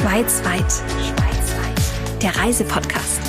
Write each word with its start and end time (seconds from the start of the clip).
Schweizweit. 0.00 0.84
Der 2.22 2.36
Reisepodcast. 2.36 3.20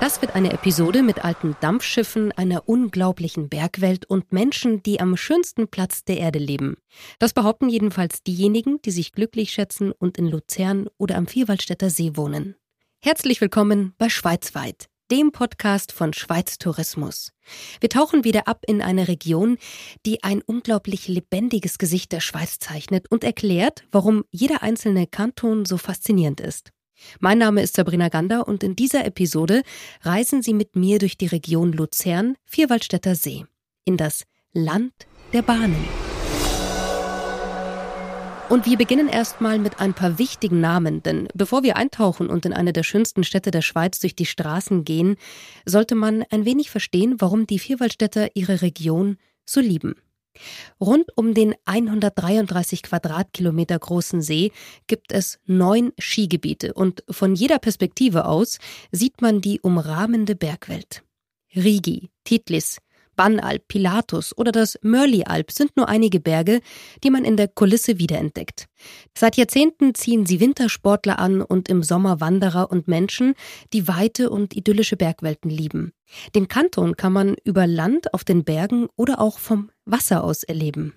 Das 0.00 0.20
wird 0.20 0.34
eine 0.34 0.52
Episode 0.52 1.04
mit 1.04 1.24
alten 1.24 1.54
Dampfschiffen, 1.60 2.32
einer 2.32 2.68
unglaublichen 2.68 3.48
Bergwelt 3.48 4.06
und 4.06 4.32
Menschen, 4.32 4.82
die 4.82 4.98
am 4.98 5.16
schönsten 5.16 5.68
Platz 5.68 6.02
der 6.02 6.18
Erde 6.18 6.40
leben. 6.40 6.78
Das 7.20 7.32
behaupten 7.32 7.68
jedenfalls 7.68 8.24
diejenigen, 8.24 8.82
die 8.82 8.90
sich 8.90 9.12
glücklich 9.12 9.52
schätzen 9.52 9.92
und 9.92 10.18
in 10.18 10.26
Luzern 10.26 10.88
oder 10.98 11.14
am 11.14 11.28
Vierwaldstätter 11.28 11.90
See 11.90 12.16
wohnen. 12.16 12.56
Herzlich 13.00 13.40
willkommen 13.40 13.94
bei 13.98 14.08
Schweizweit 14.08 14.88
dem 15.10 15.32
Podcast 15.32 15.92
von 15.92 16.12
Schweiz 16.12 16.58
Tourismus. 16.58 17.32
Wir 17.80 17.88
tauchen 17.88 18.24
wieder 18.24 18.48
ab 18.48 18.64
in 18.66 18.82
eine 18.82 19.08
Region, 19.08 19.58
die 20.04 20.22
ein 20.24 20.42
unglaublich 20.42 21.08
lebendiges 21.08 21.78
Gesicht 21.78 22.12
der 22.12 22.20
Schweiz 22.20 22.58
zeichnet 22.58 23.10
und 23.10 23.24
erklärt, 23.24 23.84
warum 23.92 24.24
jeder 24.30 24.62
einzelne 24.62 25.06
Kanton 25.06 25.64
so 25.64 25.76
faszinierend 25.78 26.40
ist. 26.40 26.70
Mein 27.20 27.38
Name 27.38 27.62
ist 27.62 27.76
Sabrina 27.76 28.08
Gander 28.08 28.48
und 28.48 28.62
in 28.62 28.74
dieser 28.74 29.04
Episode 29.04 29.62
reisen 30.02 30.42
Sie 30.42 30.54
mit 30.54 30.76
mir 30.76 30.98
durch 30.98 31.18
die 31.18 31.26
Region 31.26 31.72
Luzern, 31.72 32.36
Vierwaldstätter 32.46 33.14
See, 33.14 33.44
in 33.84 33.96
das 33.96 34.24
Land 34.52 34.92
der 35.32 35.42
Bahnen. 35.42 36.05
Und 38.48 38.64
wir 38.64 38.78
beginnen 38.78 39.08
erstmal 39.08 39.58
mit 39.58 39.80
ein 39.80 39.92
paar 39.92 40.20
wichtigen 40.20 40.60
Namen, 40.60 41.02
denn 41.02 41.26
bevor 41.34 41.64
wir 41.64 41.76
eintauchen 41.76 42.28
und 42.28 42.46
in 42.46 42.52
eine 42.52 42.72
der 42.72 42.84
schönsten 42.84 43.24
Städte 43.24 43.50
der 43.50 43.60
Schweiz 43.60 43.98
durch 43.98 44.14
die 44.14 44.24
Straßen 44.24 44.84
gehen, 44.84 45.16
sollte 45.64 45.96
man 45.96 46.24
ein 46.30 46.44
wenig 46.44 46.70
verstehen, 46.70 47.16
warum 47.18 47.48
die 47.48 47.58
Vierwaldstädter 47.58 48.28
ihre 48.34 48.62
Region 48.62 49.18
so 49.44 49.60
lieben. 49.60 49.96
Rund 50.80 51.06
um 51.16 51.34
den 51.34 51.54
133 51.64 52.84
Quadratkilometer 52.84 53.78
großen 53.78 54.22
See 54.22 54.52
gibt 54.86 55.10
es 55.10 55.40
neun 55.46 55.92
Skigebiete 55.98 56.72
und 56.74 57.02
von 57.10 57.34
jeder 57.34 57.58
Perspektive 57.58 58.26
aus 58.26 58.58
sieht 58.92 59.22
man 59.22 59.40
die 59.40 59.60
umrahmende 59.60 60.36
Bergwelt. 60.36 61.02
Rigi, 61.54 62.10
Titlis, 62.24 62.78
Bannalp, 63.16 63.66
Pilatus 63.68 64.36
oder 64.36 64.52
das 64.52 64.78
Mörli-Alp 64.82 65.50
sind 65.50 65.76
nur 65.76 65.88
einige 65.88 66.20
Berge, 66.20 66.60
die 67.02 67.10
man 67.10 67.24
in 67.24 67.36
der 67.36 67.48
Kulisse 67.48 67.98
wiederentdeckt. 67.98 68.66
Seit 69.16 69.36
Jahrzehnten 69.36 69.94
ziehen 69.94 70.26
sie 70.26 70.40
Wintersportler 70.40 71.18
an 71.18 71.42
und 71.42 71.68
im 71.68 71.82
Sommer 71.82 72.20
Wanderer 72.20 72.70
und 72.70 72.86
Menschen, 72.88 73.34
die 73.72 73.88
weite 73.88 74.30
und 74.30 74.54
idyllische 74.54 74.96
Bergwelten 74.96 75.50
lieben. 75.50 75.92
Den 76.34 76.48
Kanton 76.48 76.96
kann 76.96 77.12
man 77.12 77.36
über 77.42 77.66
Land 77.66 78.14
auf 78.14 78.22
den 78.22 78.44
Bergen 78.44 78.88
oder 78.96 79.20
auch 79.20 79.38
vom 79.38 79.70
Wasser 79.84 80.22
aus 80.22 80.42
erleben. 80.42 80.92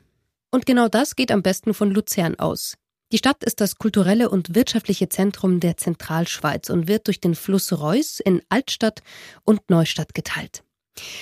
Und 0.52 0.66
genau 0.66 0.88
das 0.88 1.16
geht 1.16 1.31
am 1.31 1.42
besten 1.42 1.73
von 1.73 1.92
Luzern 1.92 2.38
aus. 2.38 2.76
Die 3.11 3.17
Stadt 3.17 3.44
ist 3.44 3.59
das 3.59 3.78
kulturelle 3.78 4.30
und 4.30 4.54
wirtschaftliche 4.54 5.09
Zentrum 5.09 5.59
der 5.59 5.78
Zentralschweiz 5.78 6.70
und 6.70 6.88
wird 6.88 7.08
durch 7.08 7.20
den 7.20 7.33
Fluss 7.33 7.73
Reuss 7.73 8.20
in 8.20 8.42
Altstadt 8.50 9.02
und 9.44 9.67
Neustadt 9.70 10.14
geteilt. 10.14 10.64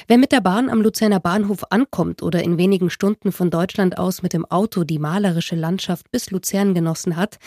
Wer 0.07 0.17
mit 0.17 0.31
der 0.31 0.41
Bahn 0.41 0.69
am 0.69 0.81
Luzerner 0.81 1.19
Bahnhof 1.19 1.63
ankommt 1.71 2.23
oder 2.23 2.43
in 2.43 2.57
wenigen 2.57 2.89
Stunden 2.89 3.31
von 3.31 3.49
Deutschland 3.49 3.97
aus 3.97 4.21
mit 4.21 4.33
dem 4.33 4.45
Auto 4.45 4.83
die 4.83 4.99
malerische 4.99 5.55
Landschaft 5.55 6.11
bis 6.11 6.31
Luzern 6.31 6.73
genossen 6.73 7.15
hat, 7.15 7.37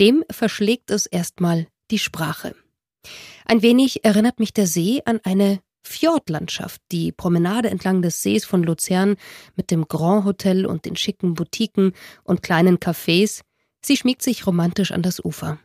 dem 0.00 0.24
verschlägt 0.30 0.90
es 0.90 1.06
erstmal 1.06 1.66
die 1.90 1.98
Sprache. 1.98 2.54
Ein 3.44 3.62
wenig 3.62 4.04
erinnert 4.04 4.38
mich 4.40 4.52
der 4.52 4.66
See 4.66 5.02
an 5.04 5.20
eine 5.24 5.60
Fjordlandschaft, 5.82 6.80
die 6.90 7.12
Promenade 7.12 7.68
entlang 7.68 8.00
des 8.00 8.22
Sees 8.22 8.44
von 8.44 8.62
Luzern 8.62 9.16
mit 9.54 9.70
dem 9.70 9.86
Grand 9.86 10.24
Hotel 10.24 10.64
und 10.64 10.86
den 10.86 10.96
schicken 10.96 11.34
Boutiquen 11.34 11.92
und 12.22 12.42
kleinen 12.42 12.78
Cafés, 12.78 13.42
sie 13.84 13.96
schmiegt 13.96 14.22
sich 14.22 14.46
romantisch 14.46 14.92
an 14.92 15.02
das 15.02 15.22
Ufer. 15.22 15.58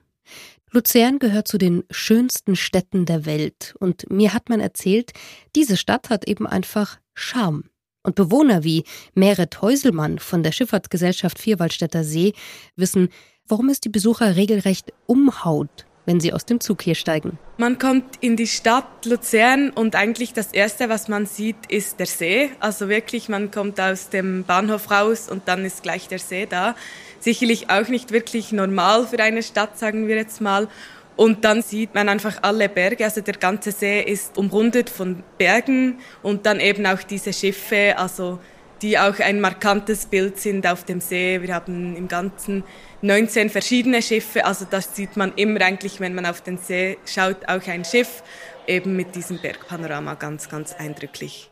Luzern 0.71 1.17
gehört 1.17 1.47
zu 1.47 1.57
den 1.57 1.83
schönsten 1.89 2.55
Städten 2.55 3.05
der 3.05 3.25
Welt 3.25 3.75
und 3.79 4.09
mir 4.11 4.33
hat 4.33 4.49
man 4.49 4.59
erzählt, 4.59 5.11
diese 5.55 5.77
Stadt 5.77 6.09
hat 6.09 6.27
eben 6.27 6.45
einfach 6.45 6.99
Charme. 7.15 7.63
Und 8.03 8.15
Bewohner 8.15 8.63
wie 8.63 8.85
Meret 9.13 9.61
Heuselmann 9.61 10.19
von 10.19 10.41
der 10.41 10.51
Schifffahrtsgesellschaft 10.51 11.37
Vierwaldstätter 11.37 12.03
See 12.03 12.33
wissen, 12.75 13.09
warum 13.47 13.69
es 13.69 13.81
die 13.81 13.89
Besucher 13.89 14.35
regelrecht 14.35 14.93
umhaut, 15.05 15.85
wenn 16.05 16.19
sie 16.19 16.31
aus 16.31 16.45
dem 16.45 16.59
Zug 16.61 16.81
hier 16.83 16.95
steigen. 16.95 17.37
Man 17.57 17.77
kommt 17.77 18.15
in 18.21 18.37
die 18.37 18.47
Stadt 18.47 19.05
Luzern 19.05 19.71
und 19.71 19.95
eigentlich 19.95 20.33
das 20.33 20.53
Erste, 20.53 20.87
was 20.87 21.07
man 21.07 21.25
sieht, 21.25 21.57
ist 21.67 21.99
der 21.99 22.05
See. 22.05 22.51
Also 22.59 22.87
wirklich, 22.87 23.27
man 23.27 23.51
kommt 23.51 23.81
aus 23.81 24.09
dem 24.09 24.43
Bahnhof 24.43 24.91
raus 24.91 25.27
und 25.29 25.47
dann 25.47 25.65
ist 25.65 25.83
gleich 25.83 26.07
der 26.07 26.19
See 26.19 26.45
da 26.45 26.75
sicherlich 27.23 27.69
auch 27.69 27.87
nicht 27.87 28.11
wirklich 28.11 28.51
normal 28.51 29.07
für 29.07 29.19
eine 29.19 29.43
Stadt, 29.43 29.77
sagen 29.77 30.07
wir 30.07 30.15
jetzt 30.15 30.41
mal. 30.41 30.67
Und 31.15 31.43
dann 31.43 31.61
sieht 31.61 31.93
man 31.95 32.07
einfach 32.07 32.43
alle 32.43 32.69
Berge, 32.69 33.03
also 33.03 33.19
der 33.19 33.33
ganze 33.33 33.73
See 33.73 34.01
ist 34.01 34.37
umrundet 34.37 34.89
von 34.89 35.21
Bergen 35.37 35.99
und 36.23 36.45
dann 36.45 36.61
eben 36.61 36.85
auch 36.85 37.03
diese 37.03 37.33
Schiffe, 37.33 37.95
also 37.97 38.39
die 38.81 38.97
auch 38.97 39.19
ein 39.19 39.41
markantes 39.41 40.05
Bild 40.05 40.39
sind 40.39 40.65
auf 40.65 40.85
dem 40.85 41.01
See. 41.01 41.41
Wir 41.41 41.55
haben 41.55 41.97
im 41.97 42.07
Ganzen 42.07 42.63
19 43.01 43.49
verschiedene 43.49 44.01
Schiffe, 44.01 44.45
also 44.45 44.65
das 44.69 44.95
sieht 44.95 45.17
man 45.17 45.33
immer 45.35 45.61
eigentlich, 45.61 45.99
wenn 45.99 46.15
man 46.15 46.25
auf 46.25 46.41
den 46.41 46.57
See 46.57 46.97
schaut, 47.05 47.47
auch 47.47 47.67
ein 47.67 47.83
Schiff, 47.83 48.23
eben 48.67 48.95
mit 48.95 49.15
diesem 49.15 49.41
Bergpanorama 49.41 50.13
ganz, 50.13 50.47
ganz 50.47 50.73
eindrücklich. 50.73 51.51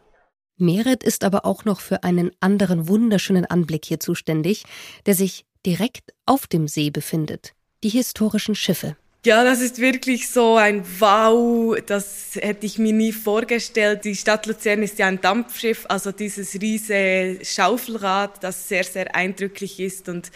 Meret 0.60 1.04
ist 1.04 1.24
aber 1.24 1.46
auch 1.46 1.66
noch 1.66 1.82
für 1.82 2.04
einen 2.04 2.32
anderen 2.40 2.88
wunderschönen 2.88 3.46
Anblick 3.46 3.86
hier 3.86 4.00
zuständig, 4.00 4.64
der 5.06 5.14
sich 5.14 5.46
direkt 5.68 6.14
auf 6.26 6.48
dem 6.48 6.70
See 6.70 6.90
befindet, 6.90 7.54
die 7.84 7.90
historischen 7.90 8.56
Schiffe. 8.56 8.96
Ja, 9.26 9.44
das 9.44 9.60
ist 9.60 9.80
wirklich 9.80 10.30
so 10.30 10.56
ein 10.56 10.86
Wow, 11.00 11.78
das 11.86 12.36
hätte 12.36 12.66
ich 12.66 12.80
mir 12.80 12.94
nie 12.94 13.12
vorgestellt. 13.12 14.06
Die 14.06 14.16
Stadt 14.16 14.46
Luzern 14.46 14.82
ist 14.82 14.98
ja 14.98 15.08
ein 15.08 15.20
Dampfschiff, 15.20 15.86
also 15.90 16.14
dieses 16.14 16.54
riesige 16.62 17.44
Schaufelrad, 17.44 18.42
das 18.42 18.70
sehr, 18.70 18.86
sehr 18.86 19.14
eindrücklich 19.14 19.82
ist 19.82 20.08
und 20.08 20.32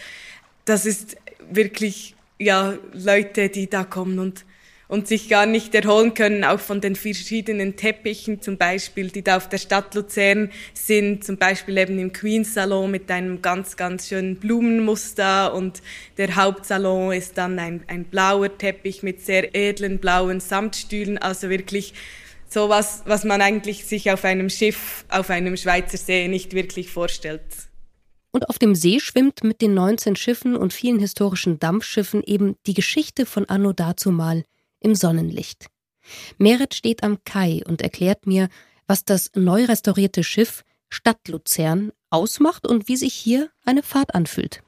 das 0.66 0.84
ist 0.84 1.16
wirklich, 1.50 2.14
ja, 2.38 2.74
Leute, 2.92 3.48
die 3.48 3.70
da 3.70 3.84
kommen 3.84 4.18
und 4.18 4.44
und 4.92 5.08
sich 5.08 5.30
gar 5.30 5.46
nicht 5.46 5.74
erholen 5.74 6.12
können, 6.12 6.44
auch 6.44 6.60
von 6.60 6.82
den 6.82 6.96
verschiedenen 6.96 7.76
Teppichen 7.76 8.42
zum 8.42 8.58
Beispiel, 8.58 9.08
die 9.08 9.22
da 9.22 9.38
auf 9.38 9.48
der 9.48 9.56
Stadt 9.56 9.94
Luzern 9.94 10.50
sind, 10.74 11.24
zum 11.24 11.38
Beispiel 11.38 11.78
eben 11.78 11.98
im 11.98 12.12
Queen's 12.12 12.52
Salon 12.52 12.90
mit 12.90 13.10
einem 13.10 13.40
ganz, 13.40 13.78
ganz 13.78 14.08
schönen 14.08 14.36
Blumenmuster 14.36 15.54
und 15.54 15.80
der 16.18 16.36
Hauptsalon 16.36 17.12
ist 17.12 17.38
dann 17.38 17.58
ein, 17.58 17.82
ein 17.86 18.04
blauer 18.04 18.58
Teppich 18.58 19.02
mit 19.02 19.22
sehr 19.22 19.54
edlen 19.54 19.98
blauen 19.98 20.40
Samtstühlen, 20.40 21.16
also 21.16 21.48
wirklich 21.48 21.94
sowas, 22.46 23.02
was 23.06 23.24
man 23.24 23.40
eigentlich 23.40 23.86
sich 23.86 24.10
auf 24.10 24.26
einem 24.26 24.50
Schiff 24.50 25.06
auf 25.08 25.30
einem 25.30 25.56
Schweizer 25.56 25.96
See 25.96 26.28
nicht 26.28 26.52
wirklich 26.52 26.90
vorstellt. 26.90 27.40
Und 28.30 28.46
auf 28.50 28.58
dem 28.58 28.74
See 28.74 29.00
schwimmt 29.00 29.42
mit 29.42 29.62
den 29.62 29.72
19 29.72 30.16
Schiffen 30.16 30.54
und 30.54 30.74
vielen 30.74 30.98
historischen 30.98 31.58
Dampfschiffen 31.58 32.22
eben 32.22 32.56
die 32.66 32.74
Geschichte 32.74 33.24
von 33.24 33.46
Anno 33.46 33.72
dazumal 33.72 34.44
im 34.82 34.94
Sonnenlicht. 34.94 35.66
Meret 36.38 36.74
steht 36.74 37.02
am 37.02 37.18
Kai 37.24 37.62
und 37.66 37.82
erklärt 37.82 38.26
mir, 38.26 38.48
was 38.86 39.04
das 39.04 39.30
neu 39.34 39.64
restaurierte 39.64 40.24
Schiff 40.24 40.64
Stadt 40.90 41.28
Luzern 41.28 41.92
ausmacht 42.10 42.66
und 42.66 42.88
wie 42.88 42.96
sich 42.96 43.14
hier 43.14 43.48
eine 43.64 43.82
Fahrt 43.82 44.14
anfühlt. 44.14 44.62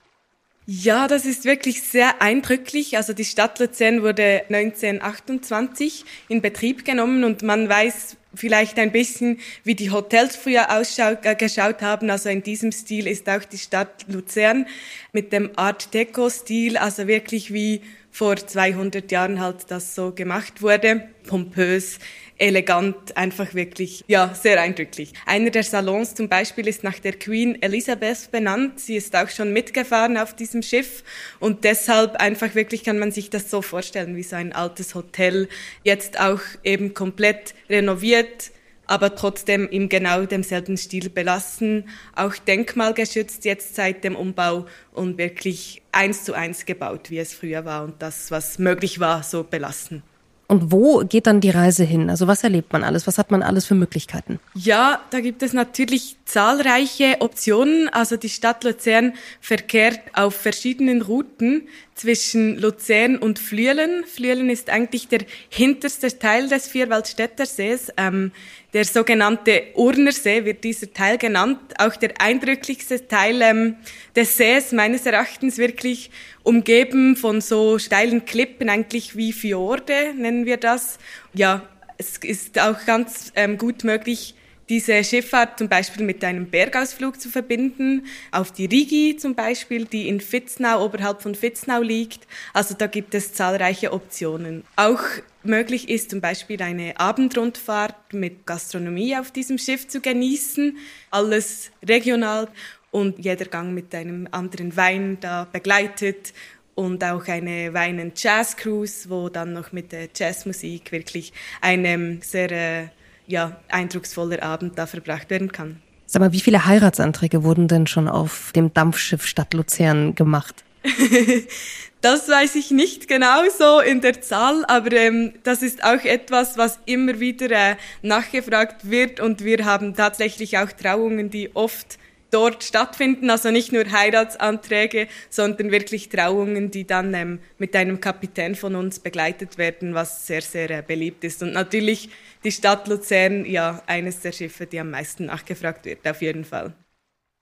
Ja, 0.67 1.09
das 1.09 1.27
ist 1.27 1.45
wirklich 1.45 1.83
sehr 1.83 2.23
eindrücklich. 2.23 2.97
Also 2.97 3.13
die 3.13 3.27
Stadt 3.27 3.59
Luzern 3.59 4.03
wurde 4.03 4.45
1928 4.49 6.07
in 6.29 6.41
Betrieb 6.41 6.87
genommen 6.87 7.25
und 7.25 7.43
man 7.43 7.69
weiß 7.69 8.17
vielleicht 8.35 8.79
ein 8.79 8.91
bisschen, 8.91 9.41
wie 9.63 9.75
die 9.75 9.91
Hotels 9.91 10.37
früher 10.37 10.75
ausschaut, 10.75 11.27
äh, 11.27 11.37
haben. 11.83 12.09
Also 12.09 12.31
in 12.31 12.43
diesem 12.43 12.73
Stil 12.73 13.07
ist 13.07 13.29
auch 13.29 13.45
die 13.45 13.59
Stadt 13.59 14.07
Luzern 14.09 14.67
mit 15.13 15.35
dem 15.35 15.51
Art 15.57 15.93
Deco-Stil, 15.93 16.79
also 16.79 17.07
wirklich 17.07 17.53
wie 17.53 17.83
vor 18.15 18.37
200 18.37 19.11
Jahren 19.11 19.41
halt 19.41 19.73
das 19.73 19.97
so 19.97 20.13
gemacht 20.13 20.63
wurde. 20.63 21.09
Pompös, 21.27 21.99
elegant, 22.39 23.17
einfach 23.17 23.55
wirklich, 23.55 24.05
ja, 24.07 24.33
sehr 24.41 24.61
eindrücklich. 24.61 25.13
Einer 25.27 25.51
der 25.51 25.65
Salons 25.65 26.15
zum 26.15 26.29
Beispiel 26.29 26.69
ist 26.69 26.85
nach 26.85 27.01
der 27.01 27.15
Queen 27.15 27.61
Elizabeth 27.61 28.31
benannt. 28.31 28.79
Sie 28.79 28.95
ist 28.95 29.17
auch 29.17 29.29
schon 29.31 29.53
mitgefahren 29.53 30.17
auf 30.17 30.33
diesem 30.37 30.63
Schiff 30.63 31.03
und 31.41 31.65
deshalb 31.65 32.15
einfach 32.15 32.55
wirklich 32.55 32.85
kann 32.85 33.01
man 33.01 33.11
sich 33.11 33.31
das 33.31 33.51
so 33.51 33.63
vorstellen 33.63 34.15
wie 34.15 34.23
so 34.23 34.37
ein 34.37 34.53
altes 34.53 34.95
Hotel. 34.95 35.49
Jetzt 35.83 36.21
auch 36.21 36.41
eben 36.63 36.95
komplett 36.95 37.57
renoviert, 37.69 38.53
aber 38.87 39.15
trotzdem 39.15 39.69
im 39.69 39.89
genau 39.89 40.25
demselben 40.27 40.77
Stil 40.77 41.09
belassen, 41.09 41.89
auch 42.15 42.35
denkmalgeschützt 42.37 43.45
jetzt 43.45 43.75
seit 43.75 44.05
dem 44.05 44.17
Umbau 44.17 44.67
und 44.93 45.19
wirklich 45.19 45.83
eins 45.93 46.25
zu 46.25 46.35
eins 46.35 46.67
gebaut, 46.67 47.11
wie 47.11 47.19
es 47.19 47.35
früher 47.35 47.65
war 47.65 47.85
und 47.85 48.01
das, 48.01 48.31
was 48.31 48.59
möglich 48.59 49.01
war, 49.01 49.23
so 49.23 49.45
belassen. 49.45 50.03
Und 50.47 50.71
wo 50.71 50.99
geht 51.01 51.27
dann 51.27 51.41
die 51.41 51.51
Reise 51.51 51.85
hin? 51.85 52.11
Also 52.11 52.27
was 52.27 52.45
erlebt 52.45 52.73
man 52.73 52.85
alles? 52.85 53.07
Was 53.07 53.17
hat 53.17 53.31
man 53.31 53.43
alles 53.43 53.65
für 53.65 53.75
Möglichkeiten? 53.75 54.39
Ja, 54.55 55.01
da 55.11 55.21
gibt 55.21 55.43
es 55.43 55.55
natürlich 55.55 56.17
zahlreiche 56.27 57.17
Optionen. 57.21 57.89
Also 57.89 58.17
die 58.17 58.29
Stadt 58.29 58.63
Luzern 58.63 59.15
verkehrt 59.41 60.01
auf 60.13 60.35
verschiedenen 60.35 61.01
Routen 61.01 61.63
zwischen 61.95 62.59
Luzern 62.59 63.17
und 63.17 63.39
Flüelen. 63.39 64.05
Flüelen 64.05 64.51
ist 64.51 64.69
eigentlich 64.71 65.09
der 65.09 65.21
hinterste 65.49 66.19
Teil 66.19 66.49
des 66.49 66.69
Vierwaldstättersees. 66.69 67.93
Ähm, 67.97 68.33
der 68.73 68.85
sogenannte 68.85 69.63
Urnersee 69.75 70.45
wird 70.45 70.65
dieser 70.65 70.93
Teil 70.93 71.19
genannt. 71.19 71.61
Auch 71.79 71.95
der 71.95 72.21
eindrücklichste 72.21 73.07
Teil 73.07 73.41
ähm, 73.43 73.77
des 74.17 74.37
Sees, 74.37 74.73
meines 74.73 75.07
Erachtens 75.07 75.59
wirklich 75.59 76.11
umgeben 76.43 77.17
von 77.17 77.41
so 77.41 77.79
steilen 77.79 78.25
Klippen, 78.25 78.69
eigentlich 78.69 79.17
wie 79.17 79.33
Fjorde 79.33 80.13
nennen 80.17 80.47
wir 80.47 80.57
das. 80.57 80.99
Ja, 81.33 81.63
es 81.97 82.19
ist 82.19 82.59
auch 82.59 82.85
ganz 82.85 83.33
ähm, 83.37 83.57
gut 83.57 83.85
möglich, 83.85 84.35
diese 84.69 85.05
Schifffahrt 85.05 85.59
zum 85.59 85.69
Beispiel 85.69 86.05
mit 86.05 86.25
einem 86.25 86.49
Bergausflug 86.49 87.21
zu 87.21 87.29
verbinden, 87.29 88.07
auf 88.31 88.53
die 88.53 88.67
Rigi 88.67 89.17
zum 89.19 89.35
Beispiel, 89.35 89.85
die 89.85 90.09
in 90.09 90.21
Vitznau, 90.21 90.85
oberhalb 90.85 91.23
von 91.23 91.41
Vitznau 91.41 91.83
liegt. 91.83 92.27
Also 92.53 92.75
da 92.75 92.87
gibt 92.87 93.15
es 93.15 93.35
zahlreiche 93.35 93.93
Optionen. 93.93 94.65
Auch 94.77 95.03
möglich 95.43 95.89
ist 95.89 96.11
zum 96.11 96.21
Beispiel 96.21 96.63
eine 96.63 96.99
Abendrundfahrt 96.99 98.15
mit 98.15 98.47
Gastronomie 98.47 99.17
auf 99.17 99.31
diesem 99.31 99.59
Schiff 99.59 99.89
zu 99.89 100.01
genießen. 100.01 100.79
Alles 101.11 101.71
regional 101.87 102.49
und 102.91 103.19
jeder 103.19 103.47
Gang 103.47 103.75
mit 103.75 103.95
einem 103.95 104.29
anderen 104.31 104.77
Wein 104.77 105.19
da 105.21 105.45
begleitet 105.45 106.33
und 106.75 107.05
auch 107.05 107.27
eine 107.29 107.73
Wein- 107.75 108.13
Jazz 108.17 108.57
Cruise, 108.57 109.09
wo 109.11 109.29
dann 109.29 109.53
noch 109.53 109.73
mit 109.73 109.93
der 109.93 110.09
Jazzmusik 110.15 110.93
wirklich 110.93 111.33
eine 111.61 112.19
sehr 112.23 112.51
äh, 112.51 112.89
ja, 113.27 113.57
eindrucksvoller 113.69 114.43
Abend 114.43 114.79
da 114.79 114.87
verbracht 114.87 115.31
werden 115.31 115.53
kann. 115.53 115.81
Sag 116.07 116.21
mal, 116.21 116.33
wie 116.33 116.41
viele 116.41 116.67
Heiratsanträge 116.67 117.45
wurden 117.45 117.69
denn 117.69 117.87
schon 117.87 118.09
auf 118.09 118.53
dem 118.55 118.73
Dampfschiff 118.73 119.27
Stadt 119.27 119.55
Luzern 119.55 120.15
gemacht? 120.15 120.65
das 122.03 122.29
weiß 122.29 122.57
ich 122.57 122.71
nicht 122.71 123.09
genau 123.09 123.41
so 123.57 123.81
in 123.81 124.03
der 124.03 124.21
Zahl, 124.21 124.65
aber 124.67 124.93
ähm, 124.93 125.33
das 125.43 125.63
ist 125.63 125.83
auch 125.83 126.05
etwas, 126.05 126.59
was 126.59 126.79
immer 126.85 127.21
wieder 127.21 127.51
äh, 127.51 127.77
nachgefragt 128.03 128.91
wird 128.91 129.19
und 129.21 129.43
wir 129.43 129.65
haben 129.65 129.95
tatsächlich 129.95 130.59
auch 130.59 130.71
Trauungen, 130.73 131.31
die 131.31 131.57
oft 131.57 131.99
dort 132.35 132.65
stattfinden. 132.65 133.31
Also 133.31 133.51
nicht 133.51 133.73
nur 133.73 133.85
Heiratsanträge, 133.91 135.07
sondern 135.31 135.71
wirklich 135.71 136.09
Trauungen, 136.09 136.71
die 136.71 136.87
dann 136.87 137.15
ähm, 137.15 137.39
mit 137.59 137.77
einem 137.77 138.01
Kapitän 138.01 138.55
von 138.57 138.75
uns 138.75 138.99
begleitet 138.99 139.57
werden, 139.57 139.95
was 139.95 140.27
sehr, 140.27 140.43
sehr 140.43 140.71
äh, 140.71 140.83
beliebt 140.87 141.25
ist. 141.25 141.43
Und 141.43 141.53
natürlich 141.53 142.11
die 142.43 142.53
Stadt 142.53 142.89
Luzern, 142.89 143.45
ja, 143.45 143.83
eines 143.87 144.21
der 144.21 144.33
Schiffe, 144.33 144.67
die 144.67 144.81
am 144.81 144.91
meisten 144.91 145.27
nachgefragt 145.27 145.87
wird, 145.87 146.07
auf 146.07 146.21
jeden 146.21 146.45
Fall. 146.45 146.75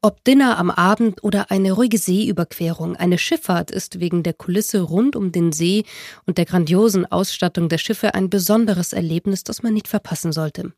Ob 0.04 0.24
Dinner 0.24 0.58
am 0.58 0.70
Abend 0.70 1.22
oder 1.22 1.52
eine 1.52 1.72
ruhige 1.72 1.96
Seeüberquerung, 1.96 2.96
eine 2.96 3.18
Schifffahrt 3.18 3.70
ist 3.70 4.00
wegen 4.00 4.24
der 4.24 4.34
Kulisse 4.34 4.80
rund 4.80 5.14
um 5.14 5.30
den 5.30 5.52
See 5.52 5.84
und 6.26 6.38
der 6.38 6.44
grandiosen 6.44 7.06
Ausstattung 7.06 7.68
der 7.68 7.78
Schiffe 7.78 8.14
ein 8.14 8.28
besonderes 8.28 8.92
Erlebnis, 8.92 9.44
das 9.44 9.62
man 9.62 9.74
nicht 9.74 9.86
verpassen 9.86 10.32
sollte. 10.32 10.72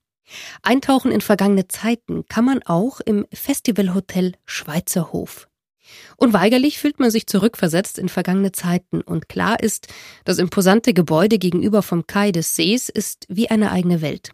Eintauchen 0.63 1.13
in 1.13 1.21
vergangene 1.21 1.69
Zeiten 1.69 2.27
kann 2.29 2.45
man 2.45 2.63
auch 2.63 3.01
im 3.01 3.27
Festivalhotel 3.33 4.35
Schweizer 4.47 5.13
Hof. 5.13 5.49
Unweigerlich 6.17 6.79
fühlt 6.79 6.99
man 6.99 7.11
sich 7.11 7.27
zurückversetzt 7.27 7.99
in 7.99 8.09
vergangene 8.09 8.53
Zeiten 8.53 9.03
und 9.03 9.29
klar 9.29 9.61
ist, 9.61 9.89
das 10.25 10.39
imposante 10.39 10.95
Gebäude 10.95 11.39
gegenüber 11.39 11.83
vom 11.83 12.07
Kai 12.07 12.33
des 12.33 12.55
Sees 12.55 12.89
ist 12.89 13.27
wie 13.29 13.51
eine 13.51 13.71
eigene 13.71 14.01
Welt. 14.01 14.33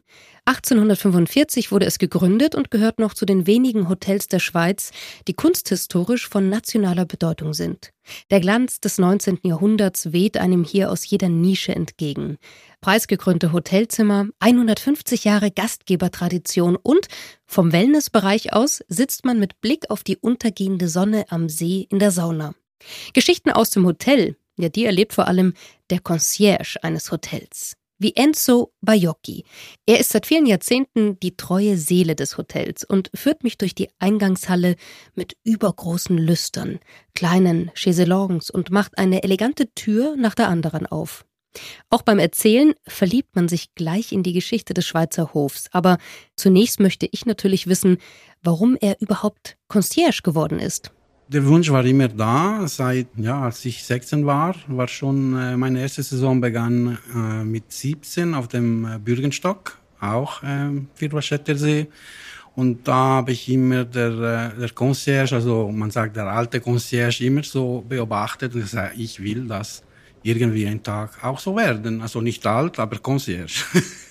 1845 0.51 1.71
wurde 1.71 1.87
es 1.87 2.01
gegründet 2.01 2.57
und 2.57 2.73
gehört 2.73 2.99
noch 2.99 3.15
zu 3.15 3.25
den 3.25 3.47
wenigen 3.47 3.89
Hotels 3.89 4.27
der 4.27 4.41
Schweiz, 4.41 4.91
die 5.29 5.33
kunsthistorisch 5.33 6.29
von 6.29 6.49
nationaler 6.49 7.05
Bedeutung 7.05 7.55
sind. 7.55 7.93
Der 8.33 8.41
Glanz 8.41 8.81
des 8.81 8.99
19. 8.99 9.39
Jahrhunderts 9.45 10.13
weht 10.13 10.37
einem 10.39 10.65
hier 10.65 10.91
aus 10.91 11.09
jeder 11.09 11.29
Nische 11.29 11.73
entgegen. 11.73 12.37
Preisgekrönte 12.81 13.53
Hotelzimmer, 13.53 14.27
150 14.41 15.23
Jahre 15.23 15.53
Gastgebertradition 15.53 16.75
und 16.75 17.07
vom 17.47 17.71
Wellnessbereich 17.71 18.53
aus 18.53 18.83
sitzt 18.89 19.25
man 19.25 19.39
mit 19.39 19.61
Blick 19.61 19.89
auf 19.89 20.03
die 20.03 20.17
untergehende 20.17 20.89
Sonne 20.89 21.27
am 21.29 21.49
See 21.49 21.87
in 21.91 22.01
der 22.01 22.11
Sauna. 22.11 22.57
Geschichten 23.15 23.53
aus 23.53 23.71
dem 23.71 23.87
Hotel, 23.87 24.37
ja, 24.59 24.69
die 24.69 24.85
erlebt 24.85 25.13
vor 25.13 25.29
allem 25.29 25.55
der 25.91 26.01
Concierge 26.01 26.77
eines 26.83 27.13
Hotels 27.13 27.77
wie 28.01 28.17
Enzo 28.17 28.73
Baiocchi. 28.81 29.45
Er 29.87 30.01
ist 30.01 30.11
seit 30.11 30.27
vielen 30.27 30.47
Jahrzehnten 30.47 31.21
die 31.21 31.37
treue 31.37 31.77
Seele 31.77 32.17
des 32.17 32.37
Hotels 32.37 32.83
und 32.83 33.11
führt 33.15 33.45
mich 33.45 33.59
durch 33.59 33.77
die 33.77 33.91
Eingangshalle 34.01 34.75
mit 35.15 35.37
übergroßen 35.45 36.19
Lüstern, 36.19 36.81
kleinen 37.15 37.71
Chaiselongs 37.75 38.51
und 38.51 38.71
macht 38.71 38.99
eine 38.99 39.23
elegante 39.23 39.73
Tür 39.75 40.17
nach 40.17 40.35
der 40.35 40.49
anderen 40.49 40.87
auf. 40.87 41.25
Auch 41.91 42.03
beim 42.03 42.19
Erzählen 42.19 42.75
verliebt 42.87 43.35
man 43.35 43.49
sich 43.49 43.75
gleich 43.75 44.13
in 44.13 44.23
die 44.23 44.33
Geschichte 44.33 44.73
des 44.73 44.87
Schweizer 44.87 45.35
Hofs, 45.35 45.67
aber 45.73 45.99
zunächst 46.37 46.81
möchte 46.81 47.09
ich 47.11 47.27
natürlich 47.27 47.67
wissen, 47.67 47.99
warum 48.43 48.77
er 48.81 49.01
überhaupt 49.01 49.57
Concierge 49.69 50.23
geworden 50.23 50.59
ist. 50.59 50.93
Der 51.33 51.47
Wunsch 51.47 51.71
war 51.71 51.85
immer 51.85 52.09
da, 52.09 52.67
seit, 52.67 53.07
ja, 53.17 53.43
als 53.43 53.65
ich 53.65 53.85
16 53.85 54.27
war, 54.27 54.57
war 54.67 54.89
schon 54.89 55.39
äh, 55.39 55.57
meine 55.57 55.81
erste 55.81 56.03
Saison 56.03 56.41
begann 56.41 56.99
äh, 57.15 57.45
mit 57.45 57.71
17 57.71 58.35
auf 58.35 58.49
dem 58.49 58.85
äh, 58.85 58.99
Bürgenstock, 58.99 59.79
auch 60.01 60.43
äh, 60.43 60.71
Vierwalstättersee. 60.97 61.87
Und 62.57 62.89
da 62.89 62.95
habe 62.95 63.31
ich 63.31 63.49
immer 63.49 63.85
der, 63.85 64.55
äh, 64.57 64.59
der 64.59 64.71
Concierge, 64.71 65.37
also 65.37 65.71
man 65.71 65.93
sagt 65.93 66.17
der 66.17 66.27
alte 66.27 66.59
Concierge, 66.59 67.25
immer 67.25 67.45
so 67.45 67.85
beobachtet 67.89 68.53
und 68.57 68.63
gesagt, 68.63 68.95
ich 68.99 69.23
will 69.23 69.47
das 69.47 69.85
irgendwie 70.25 70.67
einen 70.67 70.83
Tag 70.83 71.23
auch 71.23 71.39
so 71.39 71.55
werden. 71.55 72.03
Also 72.03 72.21
nicht 72.21 72.45
alt, 72.45 72.81
aber 72.81 72.99
Concierge. 72.99 73.63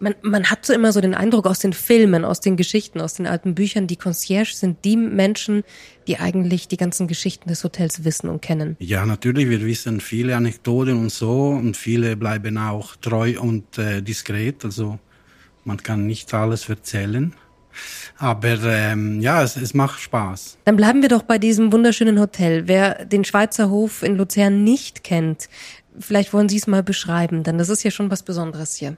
Man, 0.00 0.14
man 0.22 0.50
hat 0.50 0.66
so 0.66 0.72
immer 0.72 0.92
so 0.92 1.00
den 1.00 1.14
Eindruck 1.14 1.46
aus 1.46 1.58
den 1.58 1.72
Filmen, 1.72 2.24
aus 2.24 2.40
den 2.40 2.56
Geschichten, 2.56 3.00
aus 3.00 3.14
den 3.14 3.26
alten 3.26 3.54
Büchern, 3.54 3.86
die 3.86 3.96
Concierge 3.96 4.54
sind 4.54 4.84
die 4.84 4.96
Menschen, 4.96 5.64
die 6.06 6.18
eigentlich 6.18 6.68
die 6.68 6.76
ganzen 6.76 7.08
Geschichten 7.08 7.48
des 7.48 7.64
Hotels 7.64 8.04
wissen 8.04 8.28
und 8.28 8.42
kennen. 8.42 8.76
Ja, 8.80 9.06
natürlich, 9.06 9.48
wir 9.48 9.64
wissen 9.64 10.00
viele 10.00 10.36
Anekdoten 10.36 10.98
und 10.98 11.12
so 11.12 11.48
und 11.48 11.76
viele 11.76 12.16
bleiben 12.16 12.58
auch 12.58 12.96
treu 12.96 13.40
und 13.40 13.78
äh, 13.78 14.02
diskret. 14.02 14.64
Also 14.64 14.98
man 15.64 15.82
kann 15.82 16.06
nicht 16.06 16.32
alles 16.34 16.68
erzählen. 16.68 17.34
Aber 18.18 18.58
ähm, 18.64 19.20
ja, 19.20 19.42
es, 19.42 19.56
es 19.56 19.74
macht 19.74 20.00
Spaß. 20.00 20.58
Dann 20.64 20.76
bleiben 20.76 21.02
wir 21.02 21.08
doch 21.08 21.22
bei 21.22 21.38
diesem 21.38 21.72
wunderschönen 21.72 22.20
Hotel. 22.20 22.68
Wer 22.68 23.04
den 23.04 23.24
Schweizer 23.24 23.70
Hof 23.70 24.02
in 24.02 24.16
Luzern 24.16 24.62
nicht 24.64 25.04
kennt, 25.04 25.48
vielleicht 25.98 26.32
wollen 26.32 26.48
Sie 26.48 26.56
es 26.56 26.66
mal 26.66 26.82
beschreiben, 26.82 27.42
denn 27.42 27.58
das 27.58 27.68
ist 27.68 27.82
ja 27.82 27.90
schon 27.90 28.10
was 28.10 28.22
Besonderes 28.22 28.76
hier. 28.76 28.96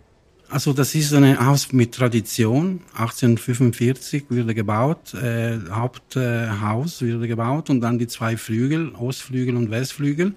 Also 0.51 0.73
das 0.73 0.95
ist 0.95 1.13
ein 1.15 1.45
Haus 1.45 1.73
mit 1.73 1.95
Tradition. 1.95 2.81
1845 2.95 4.25
wurde 4.31 4.55
gebaut, 4.55 5.15
äh, 5.15 5.59
Haupthaus 5.71 7.03
äh, 7.03 7.15
wurde 7.15 7.29
gebaut 7.29 7.71
und 7.71 7.81
dann 7.81 7.99
die 7.99 8.07
zwei 8.07 8.37
Flügel, 8.37 8.93
Ostflügel 8.95 9.57
und 9.57 9.71
Westflügel. 9.71 10.35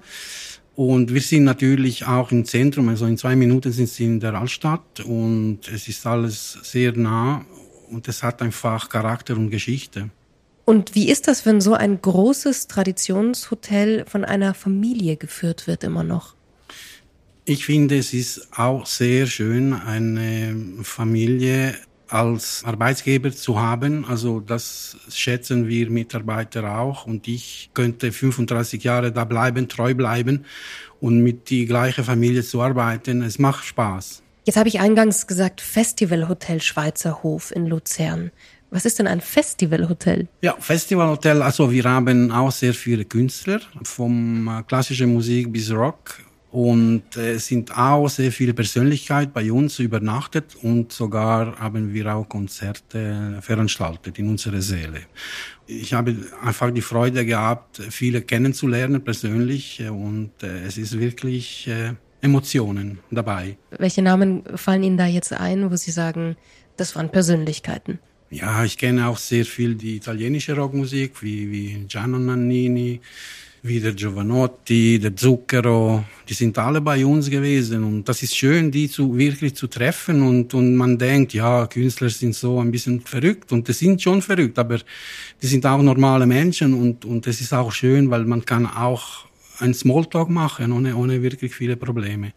Und 0.76 1.14
wir 1.14 1.22
sind 1.22 1.44
natürlich 1.44 2.06
auch 2.06 2.32
im 2.32 2.46
Zentrum, 2.46 2.90
also 2.90 3.06
in 3.08 3.18
zwei 3.18 3.36
Minuten 3.36 3.72
sind 3.72 3.90
sie 3.90 4.06
in 4.06 4.20
der 4.20 4.36
Altstadt 4.36 5.00
und 5.00 5.62
es 5.74 5.88
ist 5.88 6.06
alles 6.06 6.60
sehr 6.62 6.94
nah 6.94 7.44
und 7.90 8.08
es 8.08 8.22
hat 8.22 8.42
einfach 8.42 8.88
Charakter 8.88 9.36
und 9.36 9.50
Geschichte. 9.50 10.10
Und 10.66 10.96
wie 10.96 11.10
ist 11.10 11.28
das, 11.28 11.46
wenn 11.46 11.62
so 11.62 11.74
ein 11.74 12.02
großes 12.02 12.68
Traditionshotel 12.68 14.06
von 14.06 14.26
einer 14.26 14.54
Familie 14.54 15.18
geführt 15.18 15.66
wird 15.66 15.84
immer 15.84 16.04
noch? 16.04 16.37
Ich 17.50 17.66
finde, 17.66 17.98
es 17.98 18.14
ist 18.14 18.50
auch 18.58 18.86
sehr 18.86 19.26
schön, 19.26 19.72
eine 19.72 20.84
Familie 20.84 21.76
als 22.10 22.62
Arbeitsgeber 22.66 23.32
zu 23.32 23.58
haben. 23.58 24.04
Also 24.04 24.42
das 24.42 24.98
schätzen 25.10 25.66
wir 25.66 25.90
Mitarbeiter 25.90 26.78
auch. 26.78 27.06
Und 27.06 27.26
ich 27.30 27.70
könnte 27.74 28.12
35 28.12 28.84
Jahre 28.84 29.14
da 29.14 29.24
bleiben, 29.24 29.70
treu 29.70 29.94
bleiben 29.94 30.44
und 31.00 31.24
mit 31.24 31.50
die 31.50 31.66
gleiche 31.66 32.04
Familie 32.04 32.44
zu 32.44 32.62
arbeiten. 32.62 33.22
Es 33.22 33.40
macht 33.40 33.64
Spaß. 33.64 34.24
Jetzt 34.44 34.58
habe 34.58 34.68
ich 34.68 34.82
eingangs 34.82 35.26
gesagt, 35.26 35.62
Festivalhotel 35.62 36.62
Schweizer 36.62 37.24
Hof 37.24 37.56
in 37.56 37.68
Luzern. 37.68 38.32
Was 38.72 38.84
ist 38.84 39.00
denn 39.00 39.08
ein 39.08 39.22
Festivalhotel? 39.22 40.28
Ja, 40.42 40.58
Festivalhotel, 40.60 41.42
also 41.42 41.72
wir 41.72 41.86
haben 41.86 42.30
auch 42.30 42.52
sehr 42.52 42.74
viele 42.74 43.06
Künstler, 43.06 43.62
vom 43.84 44.66
klassischen 44.68 45.14
Musik 45.14 45.54
bis 45.54 45.72
Rock 45.72 46.27
und 46.58 47.16
es 47.16 47.18
äh, 47.18 47.38
sind 47.38 47.78
auch 47.78 48.10
sehr 48.10 48.32
viele 48.32 48.56
Persönlichkeiten 48.56 49.32
bei 49.32 49.52
uns 49.52 49.78
übernachtet 49.78 50.56
und 50.56 50.92
sogar 50.92 51.56
haben 51.60 51.94
wir 51.94 52.16
auch 52.16 52.28
Konzerte 52.28 53.38
veranstaltet 53.42 54.18
in 54.18 54.28
unserer 54.28 54.60
Seele. 54.60 55.02
Ich 55.68 55.94
habe 55.94 56.16
einfach 56.44 56.72
die 56.72 56.82
Freude 56.82 57.28
gehabt, 57.28 57.80
viele 57.92 58.24
kennenzulernen 58.24 59.04
persönlich 59.04 59.84
und 59.88 60.32
äh, 60.42 60.66
es 60.66 60.80
ist 60.80 60.98
wirklich 60.98 61.68
äh, 61.68 61.94
Emotionen 62.22 62.98
dabei. 63.12 63.56
Welche 63.78 64.02
Namen 64.02 64.42
fallen 64.56 64.82
Ihnen 64.82 64.98
da 64.98 65.06
jetzt 65.06 65.34
ein, 65.34 65.70
wo 65.70 65.76
Sie 65.76 65.92
sagen, 65.92 66.38
das 66.76 66.96
waren 66.96 67.12
Persönlichkeiten? 67.12 68.00
Ja, 68.32 68.64
ich 68.64 68.80
kenne 68.80 69.08
auch 69.10 69.20
sehr 69.20 69.46
viel 69.46 69.76
die 69.76 69.98
italienische 69.98 70.56
Rockmusik, 70.56 71.22
wie, 71.22 71.52
wie 71.52 71.86
Gianno 71.88 72.18
Nannini, 72.18 73.00
wie 73.64 73.80
der 73.80 73.94
Giovanotti, 73.94 75.00
der 75.00 75.16
Zucchero, 75.16 76.04
die 76.30 76.34
sind 76.34 76.58
alle 76.58 76.82
bei 76.82 77.06
uns 77.06 77.30
gewesen 77.30 77.84
und 77.84 78.08
das 78.08 78.24
ist 78.24 78.36
schön, 78.36 78.72
die 78.72 78.90
zu 78.90 79.18
wirklich 79.18 79.56
zu 79.56 79.68
treffen 79.68 80.22
und 80.22 80.54
und 80.54 80.76
man 80.76 80.98
denkt, 80.98 81.34
ja, 81.34 81.68
Künstler 81.68 82.10
sind 82.10 82.36
so 82.36 82.60
ein 82.60 82.72
bisschen 82.72 83.02
verrückt 83.02 83.52
und 83.52 83.68
die 83.68 83.74
sind 83.74 84.02
schon 84.02 84.22
verrückt, 84.22 84.60
aber 84.60 84.80
die 85.42 85.48
sind 85.48 85.66
auch 85.66 85.82
normale 85.82 86.26
Menschen 86.26 86.74
und 86.74 87.06
und 87.06 87.28
es 87.28 87.42
ist 87.42 87.54
auch 87.54 87.72
schön, 87.72 88.10
weil 88.10 88.26
man 88.26 88.46
kann 88.46 88.66
auch 88.66 89.28
ein 89.60 89.74
Smalltalk 89.74 90.30
machen, 90.30 90.72
ohne, 90.72 90.96
ohne 90.96 91.22
wirklich 91.22 91.54
viele 91.54 91.76
Probleme. 91.76 92.34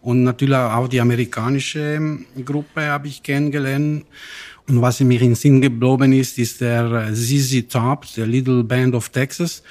Und 0.00 0.22
natürlich 0.22 0.56
auch 0.56 0.88
die 0.88 1.00
amerikanische 1.00 2.18
Gruppe 2.44 2.82
habe 2.86 3.08
ich 3.08 3.22
kennengelernt. 3.22 4.06
Und 4.68 4.80
was 4.80 5.00
mir 5.00 5.20
in 5.20 5.34
Sinn 5.34 5.60
geblieben 5.60 6.12
ist, 6.12 6.38
ist 6.38 6.60
der 6.60 7.12
ZZ 7.12 7.68
Top, 7.68 8.06
der 8.14 8.26
Little 8.26 8.62
Band 8.62 8.94
of 8.94 9.08
Texas. 9.08 9.62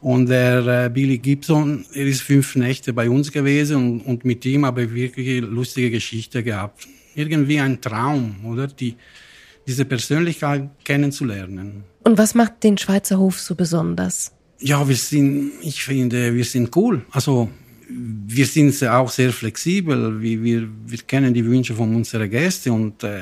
Und 0.00 0.28
der 0.30 0.86
äh, 0.86 0.88
Billy 0.88 1.18
Gibson, 1.18 1.84
er 1.92 2.06
ist 2.06 2.22
fünf 2.22 2.56
Nächte 2.56 2.92
bei 2.92 3.10
uns 3.10 3.30
gewesen 3.30 3.76
und, 3.76 4.00
und 4.00 4.24
mit 4.24 4.44
ihm 4.46 4.64
habe 4.64 4.84
ich 4.84 4.94
wirklich 4.94 5.42
lustige 5.42 5.90
Geschichte 5.90 6.42
gehabt. 6.42 6.88
Irgendwie 7.14 7.60
ein 7.60 7.80
Traum, 7.80 8.36
oder? 8.46 8.66
Die, 8.66 8.96
diese 9.66 9.84
Persönlichkeit 9.84 10.70
kennenzulernen. 10.84 11.84
Und 12.04 12.16
was 12.16 12.34
macht 12.34 12.62
den 12.64 12.78
Schweizer 12.78 13.18
Hof 13.18 13.38
so 13.38 13.54
besonders? 13.54 14.32
Ja, 14.58 14.86
wir 14.88 14.96
sind, 14.96 15.52
ich 15.62 15.82
finde, 15.82 16.34
wir 16.34 16.44
sind 16.44 16.74
cool. 16.76 17.02
Also, 17.10 17.50
wir 17.88 18.46
sind 18.46 18.82
auch 18.84 19.10
sehr 19.10 19.32
flexibel. 19.32 20.20
Wir, 20.22 20.42
wir, 20.42 20.68
wir 20.86 20.98
kennen 20.98 21.34
die 21.34 21.44
Wünsche 21.44 21.74
von 21.74 21.94
unseren 21.94 22.30
Gästen 22.30 22.70
und 22.70 23.04
äh, 23.04 23.20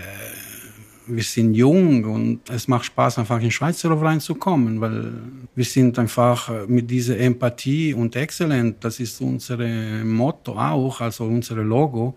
wir 1.08 1.22
sind 1.22 1.54
jung 1.54 2.04
und 2.04 2.50
es 2.50 2.68
macht 2.68 2.86
Spaß, 2.86 3.18
einfach 3.18 3.40
in 3.40 3.50
Schweizer 3.50 3.90
reinzukommen, 3.90 4.80
weil 4.80 5.12
wir 5.54 5.64
sind 5.64 5.98
einfach 5.98 6.66
mit 6.68 6.90
dieser 6.90 7.18
Empathie 7.18 7.94
und 7.94 8.14
Exzellent, 8.14 8.84
das 8.84 9.00
ist 9.00 9.20
unser 9.20 9.58
Motto 10.04 10.52
auch, 10.52 11.00
also 11.00 11.24
unser 11.24 11.56
Logo. 11.56 12.16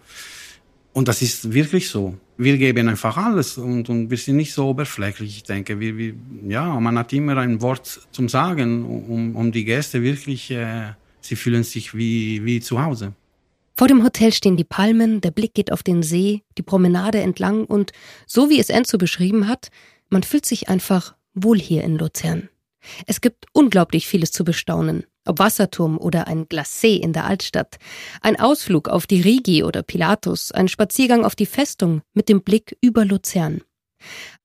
Und 0.94 1.08
das 1.08 1.22
ist 1.22 1.54
wirklich 1.54 1.90
so. 1.90 2.18
Wir 2.38 2.58
geben 2.58 2.90
einfach 2.90 3.16
alles 3.16 3.58
und, 3.58 3.88
und 3.90 4.10
wir 4.10 4.18
sind 4.18 4.36
nicht 4.36 4.54
so 4.54 4.68
oberflächlich. 4.68 5.38
Ich 5.38 5.44
denke, 5.44 5.80
wir, 5.80 5.98
wir, 5.98 6.14
ja, 6.48 6.80
man 6.80 6.98
hat 6.98 7.14
immer 7.14 7.38
ein 7.38 7.62
Wort 7.62 8.08
zum 8.12 8.28
Sagen, 8.28 8.84
um, 8.84 9.36
um 9.36 9.52
die 9.52 9.64
Gäste 9.64 10.02
wirklich, 10.02 10.52
äh, 10.52 10.94
sie 11.22 11.36
fühlen 11.36 11.64
sich 11.64 11.96
wie, 11.96 12.44
wie 12.44 12.60
zu 12.60 12.82
Hause. 12.82 13.14
Vor 13.82 13.88
dem 13.88 14.04
Hotel 14.04 14.32
stehen 14.32 14.58
die 14.58 14.64
Palmen, 14.64 15.22
der 15.22 15.32
Blick 15.32 15.56
geht 15.56 15.72
auf 15.72 15.82
den 15.82 16.04
See, 16.04 16.44
die 16.56 16.62
Promenade 16.62 17.20
entlang 17.20 17.66
und, 17.66 17.94
so 18.28 18.48
wie 18.48 18.60
es 18.60 18.70
Enzo 18.70 19.00
beschrieben 19.00 19.48
hat, 19.48 19.70
man 20.12 20.22
fühlt 20.22 20.46
sich 20.46 20.70
einfach 20.70 21.16
wohl 21.34 21.58
hier 21.58 21.84
in 21.84 21.98
Luzern. 21.98 22.48
Es 23.08 23.22
gibt 23.22 23.48
unglaublich 23.54 24.08
vieles 24.08 24.32
zu 24.32 24.44
bestaunen. 24.44 25.06
Ob 25.26 25.40
Wasserturm 25.40 25.98
oder 25.98 26.28
ein 26.28 26.46
Glacé 26.46 27.00
in 27.00 27.12
der 27.12 27.26
Altstadt, 27.26 27.80
ein 28.22 28.40
Ausflug 28.40 28.88
auf 28.88 29.08
die 29.08 29.22
Rigi 29.22 29.64
oder 29.64 29.82
Pilatus, 29.82 30.52
ein 30.52 30.68
Spaziergang 30.68 31.26
auf 31.26 31.36
die 31.36 31.48
Festung 31.48 32.04
mit 32.14 32.30
dem 32.30 32.44
Blick 32.44 32.78
über 32.82 33.04
Luzern. 33.04 33.62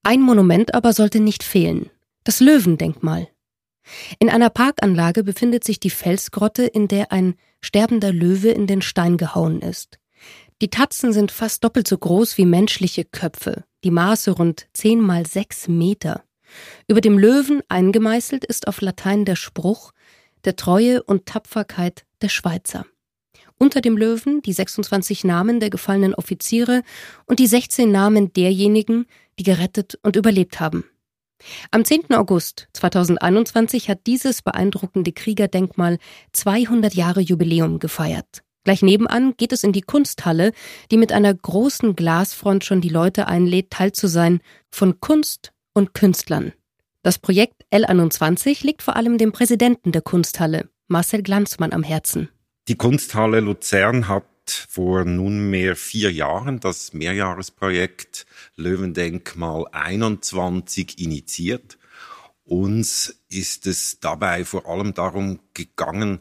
Ein 0.02 0.22
Monument 0.22 0.72
aber 0.72 0.94
sollte 0.94 1.20
nicht 1.20 1.42
fehlen. 1.42 1.90
Das 2.24 2.40
Löwendenkmal. 2.40 3.28
In 4.18 4.30
einer 4.30 4.50
Parkanlage 4.50 5.22
befindet 5.22 5.64
sich 5.64 5.80
die 5.80 5.90
Felsgrotte, 5.90 6.64
in 6.64 6.88
der 6.88 7.12
ein 7.12 7.34
sterbender 7.60 8.12
Löwe 8.12 8.50
in 8.50 8.66
den 8.66 8.82
Stein 8.82 9.16
gehauen 9.16 9.60
ist. 9.60 9.98
Die 10.62 10.70
Tatzen 10.70 11.12
sind 11.12 11.30
fast 11.30 11.64
doppelt 11.64 11.86
so 11.86 11.98
groß 11.98 12.38
wie 12.38 12.46
menschliche 12.46 13.04
Köpfe, 13.04 13.64
die 13.84 13.90
Maße 13.90 14.30
rund 14.30 14.68
zehn 14.72 15.00
mal 15.00 15.26
sechs 15.26 15.68
Meter. 15.68 16.24
Über 16.88 17.00
dem 17.00 17.18
Löwen 17.18 17.60
eingemeißelt 17.68 18.44
ist 18.44 18.68
auf 18.68 18.80
Latein 18.80 19.24
der 19.24 19.36
Spruch 19.36 19.92
der 20.44 20.56
Treue 20.56 21.02
und 21.02 21.26
Tapferkeit 21.26 22.04
der 22.22 22.28
Schweizer. 22.28 22.86
Unter 23.58 23.80
dem 23.80 23.96
Löwen 23.96 24.42
die 24.42 24.52
26 24.52 25.24
Namen 25.24 25.60
der 25.60 25.70
gefallenen 25.70 26.14
Offiziere 26.14 26.82
und 27.26 27.38
die 27.38 27.46
16 27.46 27.90
Namen 27.90 28.32
derjenigen, 28.32 29.06
die 29.38 29.44
gerettet 29.44 29.98
und 30.02 30.16
überlebt 30.16 30.60
haben. 30.60 30.84
Am 31.70 31.84
10. 31.84 32.12
August 32.14 32.68
2021 32.72 33.88
hat 33.88 34.06
dieses 34.06 34.42
beeindruckende 34.42 35.12
Kriegerdenkmal 35.12 35.98
200 36.32 36.94
Jahre 36.94 37.20
Jubiläum 37.20 37.78
gefeiert. 37.78 38.42
Gleich 38.64 38.82
nebenan 38.82 39.36
geht 39.36 39.52
es 39.52 39.62
in 39.62 39.72
die 39.72 39.82
Kunsthalle, 39.82 40.52
die 40.90 40.96
mit 40.96 41.12
einer 41.12 41.32
großen 41.32 41.94
Glasfront 41.94 42.64
schon 42.64 42.80
die 42.80 42.88
Leute 42.88 43.28
einlädt, 43.28 43.70
teil 43.70 43.92
zu 43.92 44.08
sein 44.08 44.40
von 44.70 44.98
Kunst 45.00 45.52
und 45.72 45.94
Künstlern. 45.94 46.52
Das 47.02 47.20
Projekt 47.20 47.64
L21 47.72 48.66
liegt 48.66 48.82
vor 48.82 48.96
allem 48.96 49.18
dem 49.18 49.30
Präsidenten 49.30 49.92
der 49.92 50.02
Kunsthalle, 50.02 50.68
Marcel 50.88 51.22
Glanzmann, 51.22 51.72
am 51.72 51.84
Herzen. 51.84 52.28
Die 52.66 52.74
Kunsthalle 52.74 53.38
Luzern 53.38 54.08
hat 54.08 54.24
vor 54.50 55.04
nunmehr 55.04 55.76
vier 55.76 56.12
Jahren 56.12 56.60
das 56.60 56.92
Mehrjahresprojekt 56.92 58.26
Löwendenkmal 58.56 59.66
21 59.72 60.98
initiiert. 60.98 61.78
Uns 62.44 63.22
ist 63.28 63.66
es 63.66 64.00
dabei 64.00 64.44
vor 64.44 64.66
allem 64.66 64.94
darum 64.94 65.40
gegangen, 65.54 66.20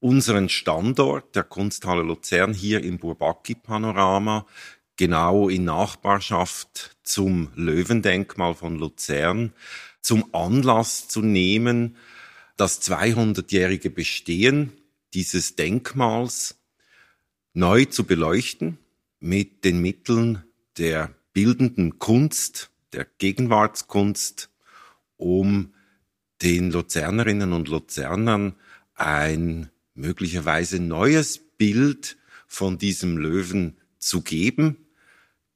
unseren 0.00 0.48
Standort 0.48 1.34
der 1.36 1.42
Kunsthalle 1.44 2.02
Luzern 2.02 2.54
hier 2.54 2.82
im 2.82 2.98
Bourbaki-Panorama 2.98 4.46
genau 4.96 5.48
in 5.48 5.64
Nachbarschaft 5.64 6.96
zum 7.02 7.50
Löwendenkmal 7.54 8.54
von 8.54 8.78
Luzern 8.78 9.52
zum 10.00 10.34
Anlass 10.34 11.08
zu 11.08 11.20
nehmen, 11.20 11.96
das 12.56 12.82
200-jährige 12.82 13.90
Bestehen 13.90 14.72
dieses 15.14 15.56
Denkmals 15.56 16.57
neu 17.54 17.84
zu 17.86 18.04
beleuchten 18.04 18.78
mit 19.20 19.64
den 19.64 19.80
Mitteln 19.80 20.42
der 20.76 21.14
bildenden 21.32 21.98
Kunst, 21.98 22.70
der 22.92 23.06
Gegenwartskunst, 23.18 24.50
um 25.16 25.72
den 26.42 26.70
Luzernerinnen 26.70 27.52
und 27.52 27.68
Luzernern 27.68 28.54
ein 28.94 29.70
möglicherweise 29.94 30.78
neues 30.80 31.38
Bild 31.38 32.16
von 32.46 32.78
diesem 32.78 33.16
Löwen 33.16 33.76
zu 33.98 34.22
geben, 34.22 34.76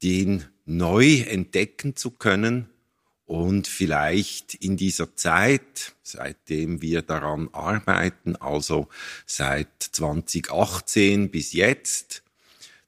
den 0.02 0.44
neu 0.64 1.20
entdecken 1.20 1.96
zu 1.96 2.11
können 2.11 2.68
und 3.33 3.67
vielleicht 3.67 4.53
in 4.57 4.77
dieser 4.77 5.17
Zeit, 5.17 5.95
seitdem 6.03 6.83
wir 6.83 7.01
daran 7.01 7.49
arbeiten, 7.55 8.37
also 8.37 8.89
seit 9.25 9.69
2018 9.81 11.31
bis 11.31 11.55
jetzt, 11.55 12.25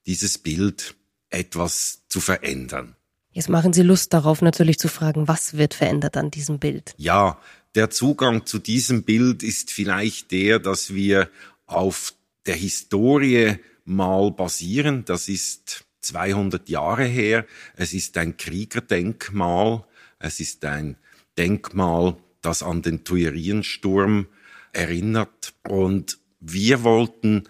dieses 0.05 0.37
Bild 0.37 0.97
etwas 1.31 2.03
zu 2.11 2.21
verändern. 2.21 2.95
Jetzt 3.33 3.49
machen 3.49 3.73
Sie 3.73 3.81
Lust 3.81 4.13
darauf, 4.13 4.43
natürlich 4.43 4.79
zu 4.79 4.89
fragen, 4.89 5.29
was 5.29 5.57
wird 5.57 5.73
verändert 5.73 6.19
an 6.19 6.31
diesem 6.31 6.59
Bild? 6.59 6.93
Ja, 6.99 7.41
der 7.75 7.89
Zugang 7.89 8.45
zu 8.45 8.59
diesem 8.59 9.03
Bild 9.03 9.43
ist 9.43 9.71
vielleicht 9.71 10.31
der, 10.31 10.59
dass 10.59 10.93
wir 10.93 11.31
auf 11.65 12.13
der 12.45 12.57
Historie 12.57 13.57
mal 13.87 14.31
basieren. 14.31 15.07
Das 15.07 15.31
ist 15.31 15.87
200 16.03 16.69
Jahre 16.69 17.05
her. 17.05 17.47
Es 17.77 17.95
ist 17.95 18.19
ein 18.19 18.37
Kriegerdenkmal 18.37 19.85
es 20.25 20.41
ist 20.41 20.65
ein 20.65 20.97
Denkmal, 21.37 22.17
das 22.41 22.63
an 22.63 22.81
den 22.81 23.05
Tuileriensturm 23.05 24.27
erinnert. 24.73 25.55
Und 25.69 26.19
wir 26.41 26.83
wollten 26.83 27.49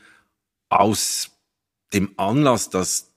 aus 0.69 1.31
dem 1.93 2.12
Anlass, 2.16 2.71
dass 2.71 3.12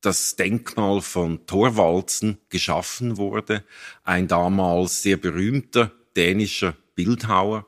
das 0.00 0.36
Denkmal 0.36 1.00
von 1.02 1.46
Thorwaldsen 1.46 2.38
geschaffen 2.48 3.16
wurde, 3.16 3.64
ein 4.02 4.26
damals 4.26 5.02
sehr 5.02 5.16
berühmter 5.16 5.92
dänischer 6.16 6.76
Bildhauer, 6.94 7.66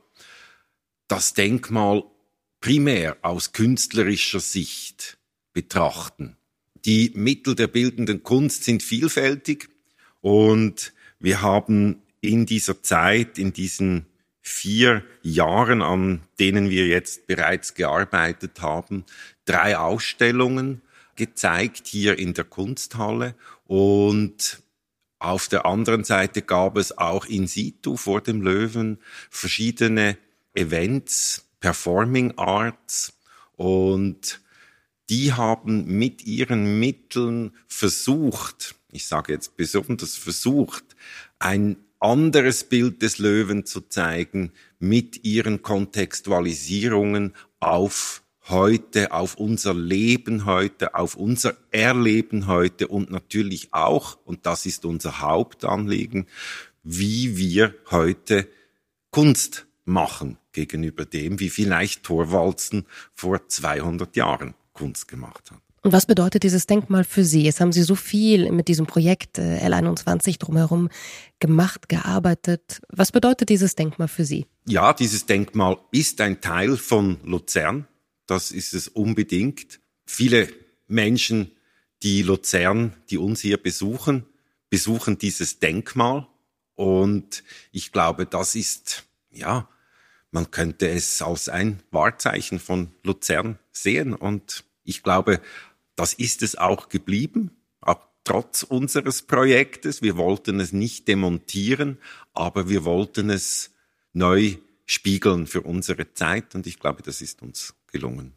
das 1.06 1.34
Denkmal 1.34 2.04
primär 2.60 3.16
aus 3.22 3.52
künstlerischer 3.52 4.40
Sicht 4.40 5.18
betrachten. 5.52 6.36
Die 6.84 7.12
Mittel 7.14 7.54
der 7.54 7.68
bildenden 7.68 8.22
Kunst 8.22 8.64
sind 8.64 8.82
vielfältig. 8.82 9.69
Und 10.20 10.92
wir 11.18 11.42
haben 11.42 12.02
in 12.20 12.46
dieser 12.46 12.82
Zeit, 12.82 13.38
in 13.38 13.52
diesen 13.52 14.06
vier 14.42 15.04
Jahren, 15.22 15.82
an 15.82 16.22
denen 16.38 16.70
wir 16.70 16.86
jetzt 16.86 17.26
bereits 17.26 17.74
gearbeitet 17.74 18.60
haben, 18.60 19.04
drei 19.44 19.76
Ausstellungen 19.76 20.82
gezeigt 21.16 21.86
hier 21.86 22.18
in 22.18 22.34
der 22.34 22.44
Kunsthalle. 22.44 23.34
Und 23.66 24.62
auf 25.18 25.48
der 25.48 25.66
anderen 25.66 26.04
Seite 26.04 26.42
gab 26.42 26.76
es 26.76 26.96
auch 26.96 27.26
in 27.26 27.46
situ 27.46 27.96
vor 27.96 28.22
dem 28.22 28.40
Löwen 28.40 28.98
verschiedene 29.28 30.16
Events, 30.54 31.46
Performing 31.60 32.38
Arts. 32.38 33.12
Und 33.56 34.40
die 35.10 35.32
haben 35.32 35.86
mit 35.86 36.24
ihren 36.24 36.78
Mitteln 36.78 37.50
versucht, 37.66 38.76
ich 38.92 39.06
sage 39.06 39.32
jetzt 39.32 39.56
besonders 39.56 40.16
versucht, 40.16 40.84
ein 41.40 41.76
anderes 41.98 42.64
Bild 42.64 43.02
des 43.02 43.18
Löwen 43.18 43.66
zu 43.66 43.82
zeigen 43.82 44.52
mit 44.78 45.24
ihren 45.24 45.62
Kontextualisierungen 45.62 47.34
auf 47.58 48.22
heute, 48.48 49.12
auf 49.12 49.34
unser 49.34 49.74
Leben 49.74 50.46
heute, 50.46 50.94
auf 50.94 51.16
unser 51.16 51.56
Erleben 51.72 52.46
heute 52.46 52.88
und 52.88 53.10
natürlich 53.10 53.74
auch, 53.74 54.16
und 54.24 54.46
das 54.46 54.64
ist 54.64 54.84
unser 54.84 55.20
Hauptanliegen, 55.20 56.26
wie 56.84 57.36
wir 57.36 57.74
heute 57.90 58.48
Kunst 59.10 59.66
machen 59.84 60.38
gegenüber 60.52 61.04
dem, 61.04 61.40
wie 61.40 61.50
vielleicht 61.50 62.04
Thorwaldsen 62.04 62.86
vor 63.12 63.48
200 63.48 64.16
Jahren 64.16 64.54
Kunst 64.80 65.08
gemacht 65.08 65.50
hat. 65.50 65.60
Und 65.82 65.92
was 65.92 66.06
bedeutet 66.06 66.42
dieses 66.42 66.66
Denkmal 66.66 67.04
für 67.04 67.24
Sie? 67.24 67.42
Jetzt 67.42 67.60
haben 67.60 67.72
Sie 67.72 67.82
so 67.82 67.94
viel 67.94 68.50
mit 68.50 68.68
diesem 68.68 68.86
Projekt 68.86 69.38
äh, 69.38 69.66
L21 69.66 70.38
drumherum 70.38 70.88
gemacht, 71.38 71.88
gearbeitet. 71.88 72.80
Was 72.88 73.12
bedeutet 73.12 73.48
dieses 73.48 73.76
Denkmal 73.76 74.08
für 74.08 74.24
Sie? 74.24 74.46
Ja, 74.66 74.92
dieses 74.92 75.24
Denkmal 75.26 75.78
ist 75.90 76.20
ein 76.20 76.40
Teil 76.40 76.76
von 76.76 77.18
Luzern. 77.24 77.86
Das 78.26 78.50
ist 78.50 78.74
es 78.74 78.88
unbedingt. 78.88 79.80
Viele 80.06 80.48
Menschen, 80.86 81.50
die 82.02 82.22
Luzern, 82.22 82.94
die 83.10 83.18
uns 83.18 83.40
hier 83.40 83.56
besuchen, 83.56 84.26
besuchen 84.68 85.18
dieses 85.18 85.60
Denkmal. 85.60 86.26
Und 86.74 87.42
ich 87.72 87.92
glaube, 87.92 88.26
das 88.26 88.54
ist, 88.54 89.04
ja, 89.30 89.68
man 90.30 90.50
könnte 90.50 90.88
es 90.88 91.22
als 91.22 91.48
ein 91.48 91.82
Wahrzeichen 91.90 92.58
von 92.58 92.92
Luzern 93.02 93.58
sehen. 93.72 94.14
Und 94.14 94.64
ich 94.90 95.02
glaube, 95.02 95.40
das 95.96 96.12
ist 96.14 96.42
es 96.42 96.56
auch 96.56 96.88
geblieben, 96.88 97.50
auch 97.80 98.00
trotz 98.24 98.62
unseres 98.62 99.22
Projektes. 99.22 100.02
Wir 100.02 100.16
wollten 100.16 100.60
es 100.60 100.72
nicht 100.72 101.08
demontieren, 101.08 101.98
aber 102.34 102.68
wir 102.68 102.84
wollten 102.84 103.30
es 103.30 103.72
neu 104.12 104.56
spiegeln 104.84 105.46
für 105.46 105.62
unsere 105.62 106.12
Zeit 106.12 106.54
und 106.54 106.66
ich 106.66 106.78
glaube, 106.78 107.02
das 107.02 107.22
ist 107.22 107.42
uns 107.42 107.74
gelungen. 107.92 108.34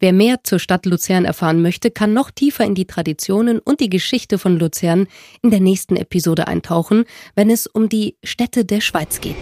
Wer 0.00 0.12
mehr 0.12 0.42
zur 0.42 0.58
Stadt 0.58 0.86
Luzern 0.86 1.24
erfahren 1.24 1.62
möchte, 1.62 1.90
kann 1.90 2.12
noch 2.12 2.32
tiefer 2.32 2.64
in 2.64 2.74
die 2.74 2.84
Traditionen 2.84 3.60
und 3.60 3.80
die 3.80 3.88
Geschichte 3.88 4.38
von 4.38 4.58
Luzern 4.58 5.06
in 5.40 5.50
der 5.50 5.60
nächsten 5.60 5.96
Episode 5.96 6.48
eintauchen, 6.48 7.04
wenn 7.36 7.48
es 7.48 7.66
um 7.68 7.88
die 7.88 8.16
Städte 8.24 8.64
der 8.64 8.80
Schweiz 8.80 9.20
geht. 9.20 9.36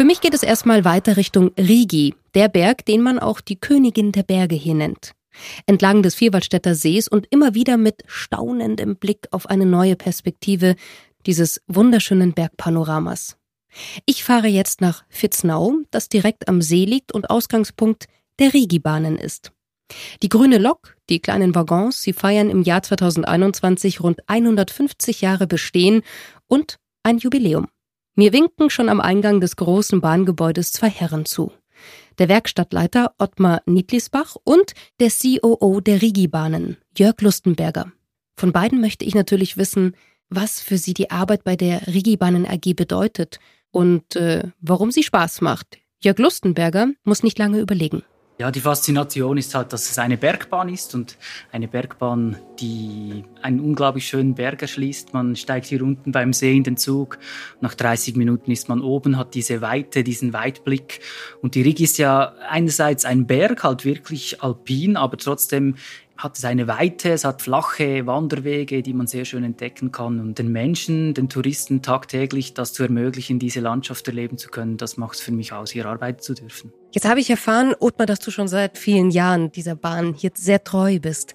Für 0.00 0.06
mich 0.06 0.22
geht 0.22 0.32
es 0.32 0.42
erstmal 0.42 0.86
weiter 0.86 1.18
Richtung 1.18 1.52
Rigi, 1.58 2.14
der 2.34 2.48
Berg, 2.48 2.86
den 2.86 3.02
man 3.02 3.18
auch 3.18 3.42
die 3.42 3.60
Königin 3.60 4.12
der 4.12 4.22
Berge 4.22 4.54
hier 4.54 4.72
nennt. 4.72 5.12
Entlang 5.66 6.02
des 6.02 6.14
Vierwaldstätter 6.14 6.74
Sees 6.74 7.06
und 7.06 7.26
immer 7.28 7.54
wieder 7.54 7.76
mit 7.76 8.02
staunendem 8.06 8.96
Blick 8.96 9.28
auf 9.30 9.44
eine 9.50 9.66
neue 9.66 9.96
Perspektive 9.96 10.74
dieses 11.26 11.60
wunderschönen 11.66 12.32
Bergpanoramas. 12.32 13.36
Ich 14.06 14.24
fahre 14.24 14.46
jetzt 14.46 14.80
nach 14.80 15.04
Vitznau, 15.10 15.74
das 15.90 16.08
direkt 16.08 16.48
am 16.48 16.62
See 16.62 16.86
liegt 16.86 17.12
und 17.12 17.28
Ausgangspunkt 17.28 18.06
der 18.38 18.54
Rigi-Bahnen 18.54 19.18
ist. 19.18 19.52
Die 20.22 20.30
grüne 20.30 20.56
Lok, 20.56 20.96
die 21.10 21.20
kleinen 21.20 21.54
Waggons, 21.54 22.00
sie 22.00 22.14
feiern 22.14 22.48
im 22.48 22.62
Jahr 22.62 22.82
2021 22.82 24.00
rund 24.00 24.26
150 24.28 25.20
Jahre 25.20 25.46
Bestehen 25.46 26.00
und 26.46 26.78
ein 27.02 27.18
Jubiläum. 27.18 27.68
Mir 28.20 28.34
winken 28.34 28.68
schon 28.68 28.90
am 28.90 29.00
Eingang 29.00 29.40
des 29.40 29.56
großen 29.56 30.02
Bahngebäudes 30.02 30.72
zwei 30.72 30.90
Herren 30.90 31.24
zu. 31.24 31.52
Der 32.18 32.28
Werkstattleiter 32.28 33.14
Ottmar 33.16 33.62
Niedlisbach 33.64 34.36
und 34.44 34.74
der 35.00 35.08
COO 35.08 35.80
der 35.80 36.02
Rigi-Bahnen, 36.02 36.76
Jörg 36.98 37.18
Lustenberger. 37.22 37.90
Von 38.36 38.52
beiden 38.52 38.82
möchte 38.82 39.06
ich 39.06 39.14
natürlich 39.14 39.56
wissen, 39.56 39.96
was 40.28 40.60
für 40.60 40.76
sie 40.76 40.92
die 40.92 41.10
Arbeit 41.10 41.44
bei 41.44 41.56
der 41.56 41.86
Rigi-Bahnen 41.86 42.44
AG 42.44 42.74
bedeutet 42.76 43.40
und 43.70 44.16
äh, 44.16 44.42
warum 44.60 44.90
sie 44.90 45.02
Spaß 45.02 45.40
macht. 45.40 45.78
Jörg 46.02 46.18
Lustenberger 46.18 46.88
muss 47.04 47.22
nicht 47.22 47.38
lange 47.38 47.58
überlegen. 47.58 48.02
Ja, 48.40 48.50
die 48.50 48.60
Faszination 48.60 49.36
ist 49.36 49.54
halt, 49.54 49.70
dass 49.74 49.90
es 49.90 49.98
eine 49.98 50.16
Bergbahn 50.16 50.70
ist 50.70 50.94
und 50.94 51.18
eine 51.52 51.68
Bergbahn, 51.68 52.38
die 52.58 53.22
einen 53.42 53.60
unglaublich 53.60 54.08
schönen 54.08 54.34
Berg 54.34 54.62
erschließt. 54.62 55.12
Man 55.12 55.36
steigt 55.36 55.66
hier 55.66 55.82
unten 55.82 56.10
beim 56.10 56.32
See 56.32 56.56
in 56.56 56.64
den 56.64 56.78
Zug. 56.78 57.18
Nach 57.60 57.74
30 57.74 58.16
Minuten 58.16 58.50
ist 58.50 58.70
man 58.70 58.80
oben, 58.80 59.18
hat 59.18 59.34
diese 59.34 59.60
Weite, 59.60 60.02
diesen 60.04 60.32
Weitblick. 60.32 61.00
Und 61.42 61.54
die 61.54 61.60
Rig 61.60 61.82
ist 61.82 61.98
ja 61.98 62.32
einerseits 62.48 63.04
ein 63.04 63.26
Berg, 63.26 63.62
halt 63.62 63.84
wirklich 63.84 64.42
alpin, 64.42 64.96
aber 64.96 65.18
trotzdem 65.18 65.74
hat 66.22 66.36
es 66.36 66.44
eine 66.44 66.68
Weite, 66.68 67.10
es 67.10 67.24
hat 67.24 67.42
flache 67.42 68.06
Wanderwege, 68.06 68.82
die 68.82 68.92
man 68.92 69.06
sehr 69.06 69.24
schön 69.24 69.42
entdecken 69.42 69.90
kann. 69.90 70.20
Und 70.20 70.38
den 70.38 70.52
Menschen, 70.52 71.14
den 71.14 71.28
Touristen 71.28 71.82
tagtäglich 71.82 72.54
das 72.54 72.72
zu 72.72 72.82
ermöglichen, 72.82 73.38
diese 73.38 73.60
Landschaft 73.60 74.06
erleben 74.06 74.36
zu 74.36 74.48
können, 74.50 74.76
das 74.76 74.96
macht 74.96 75.14
es 75.14 75.20
für 75.20 75.32
mich 75.32 75.52
aus, 75.52 75.70
hier 75.70 75.86
arbeiten 75.86 76.20
zu 76.20 76.34
dürfen. 76.34 76.72
Jetzt 76.92 77.08
habe 77.08 77.20
ich 77.20 77.30
erfahren, 77.30 77.74
Ottmar, 77.78 78.06
dass 78.06 78.20
du 78.20 78.30
schon 78.30 78.48
seit 78.48 78.76
vielen 78.76 79.10
Jahren 79.10 79.50
dieser 79.50 79.74
Bahn 79.74 80.14
hier 80.14 80.30
sehr 80.34 80.62
treu 80.62 80.98
bist. 81.00 81.34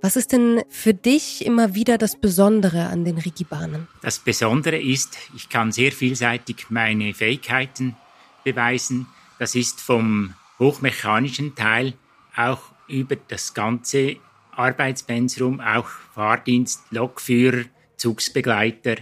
Was 0.00 0.16
ist 0.16 0.32
denn 0.32 0.62
für 0.68 0.92
dich 0.92 1.44
immer 1.46 1.74
wieder 1.74 1.96
das 1.96 2.16
Besondere 2.16 2.88
an 2.88 3.04
den 3.04 3.18
Rigi-Bahnen? 3.18 3.88
Das 4.02 4.18
Besondere 4.18 4.80
ist, 4.80 5.16
ich 5.34 5.48
kann 5.48 5.72
sehr 5.72 5.92
vielseitig 5.92 6.66
meine 6.68 7.14
Fähigkeiten 7.14 7.96
beweisen. 8.42 9.06
Das 9.38 9.54
ist 9.54 9.80
vom 9.80 10.34
hochmechanischen 10.58 11.54
Teil 11.54 11.94
auch 12.36 12.73
über 12.88 13.16
das 13.16 13.54
ganze 13.54 14.16
Arbeitspensum, 14.52 15.60
auch 15.60 15.88
Fahrdienst, 16.14 16.82
Lokführer, 16.90 17.64
Zugsbegleiter. 17.96 18.96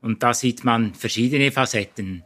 Und 0.00 0.22
da 0.22 0.32
sieht 0.32 0.64
man 0.64 0.94
verschiedene 0.94 1.50
Facetten. 1.52 2.22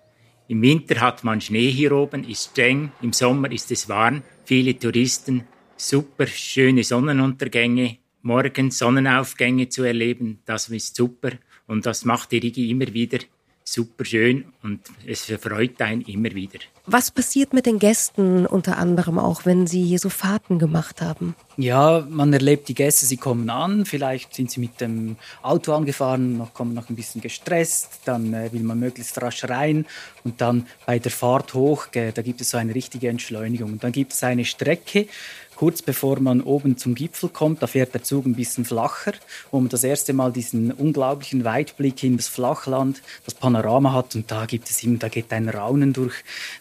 Im 0.46 0.60
Winter 0.62 1.00
hat 1.00 1.24
man 1.24 1.40
Schnee 1.40 1.70
hier 1.70 1.92
oben, 1.92 2.24
ist 2.24 2.50
streng, 2.50 2.92
im 3.00 3.12
Sommer 3.12 3.50
ist 3.50 3.70
es 3.70 3.88
warm, 3.88 4.22
viele 4.44 4.78
Touristen, 4.78 5.44
super 5.76 6.26
schöne 6.26 6.84
Sonnenuntergänge, 6.84 7.96
morgens 8.22 8.78
Sonnenaufgänge 8.78 9.70
zu 9.70 9.84
erleben, 9.84 10.40
das 10.44 10.68
ist 10.68 10.96
super 10.96 11.32
und 11.66 11.86
das 11.86 12.04
macht 12.04 12.32
die 12.32 12.38
Rigi 12.38 12.70
immer 12.70 12.92
wieder 12.92 13.18
super 13.64 14.04
schön 14.04 14.44
und 14.62 14.80
es 15.06 15.28
erfreut 15.30 15.80
einen 15.80 16.02
immer 16.02 16.34
wieder. 16.34 16.58
Was 16.86 17.10
passiert 17.10 17.54
mit 17.54 17.64
den 17.64 17.78
Gästen 17.78 18.44
unter 18.44 18.76
anderem 18.76 19.18
auch, 19.18 19.46
wenn 19.46 19.66
sie 19.66 19.82
hier 19.82 19.98
so 19.98 20.10
Fahrten 20.10 20.58
gemacht 20.58 21.00
haben? 21.00 21.34
Ja, 21.56 22.06
man 22.10 22.30
erlebt 22.34 22.68
die 22.68 22.74
Gäste, 22.74 23.06
sie 23.06 23.16
kommen 23.16 23.48
an, 23.48 23.86
vielleicht 23.86 24.34
sind 24.34 24.50
sie 24.50 24.60
mit 24.60 24.82
dem 24.82 25.16
Auto 25.40 25.72
angefahren, 25.72 26.36
noch, 26.36 26.52
kommen 26.52 26.74
noch 26.74 26.90
ein 26.90 26.96
bisschen 26.96 27.22
gestresst, 27.22 28.00
dann 28.04 28.34
äh, 28.34 28.52
will 28.52 28.62
man 28.62 28.78
möglichst 28.78 29.20
rasch 29.22 29.44
rein 29.44 29.86
und 30.24 30.42
dann 30.42 30.66
bei 30.84 30.98
der 30.98 31.12
Fahrt 31.12 31.54
hoch, 31.54 31.86
äh, 31.94 32.12
da 32.12 32.20
gibt 32.20 32.42
es 32.42 32.50
so 32.50 32.58
eine 32.58 32.74
richtige 32.74 33.08
Entschleunigung. 33.08 33.72
Und 33.72 33.84
dann 33.84 33.92
gibt 33.92 34.12
es 34.12 34.22
eine 34.22 34.44
Strecke, 34.44 35.06
kurz 35.56 35.82
bevor 35.82 36.20
man 36.20 36.40
oben 36.40 36.76
zum 36.76 36.94
Gipfel 36.94 37.28
kommt, 37.28 37.62
da 37.62 37.66
fährt 37.66 37.94
der 37.94 38.02
Zug 38.02 38.26
ein 38.26 38.34
bisschen 38.34 38.64
flacher, 38.64 39.12
wo 39.50 39.60
man 39.60 39.68
das 39.68 39.84
erste 39.84 40.12
Mal 40.12 40.32
diesen 40.32 40.72
unglaublichen 40.72 41.44
Weitblick 41.44 42.02
in 42.02 42.16
das 42.16 42.28
Flachland, 42.28 43.02
das 43.24 43.34
Panorama 43.34 43.92
hat 43.92 44.14
und 44.14 44.30
da 44.30 44.46
gibt 44.46 44.70
es 44.70 44.82
ihm, 44.82 44.98
da 44.98 45.08
geht 45.08 45.32
ein 45.32 45.48
Raunen 45.48 45.92
durch, 45.92 46.14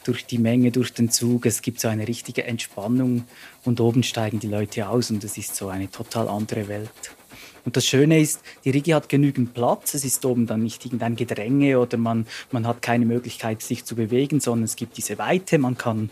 durch 0.03 0.25
die 0.25 0.37
Menge, 0.37 0.71
durch 0.71 0.93
den 0.93 1.09
Zug. 1.09 1.45
Es 1.45 1.61
gibt 1.61 1.79
so 1.79 1.87
eine 1.87 2.07
richtige 2.07 2.43
Entspannung 2.43 3.25
und 3.65 3.79
oben 3.79 4.03
steigen 4.03 4.39
die 4.39 4.47
Leute 4.47 4.89
aus 4.89 5.11
und 5.11 5.23
es 5.23 5.37
ist 5.37 5.55
so 5.55 5.69
eine 5.69 5.89
total 5.89 6.27
andere 6.27 6.67
Welt. 6.67 6.89
Und 7.65 7.77
das 7.77 7.85
Schöne 7.85 8.19
ist, 8.19 8.41
die 8.65 8.71
Rigi 8.71 8.91
hat 8.91 9.07
genügend 9.07 9.53
Platz. 9.53 9.93
Es 9.93 10.03
ist 10.03 10.25
oben 10.25 10.47
dann 10.47 10.63
nicht 10.63 10.83
irgendein 10.85 11.15
Gedränge 11.15 11.79
oder 11.79 11.97
man, 11.97 12.27
man 12.51 12.67
hat 12.67 12.81
keine 12.81 13.05
Möglichkeit, 13.05 13.61
sich 13.61 13.85
zu 13.85 13.95
bewegen, 13.95 14.39
sondern 14.39 14.65
es 14.65 14.75
gibt 14.75 14.97
diese 14.97 15.17
Weite. 15.17 15.57
Man 15.57 15.77
kann 15.77 16.09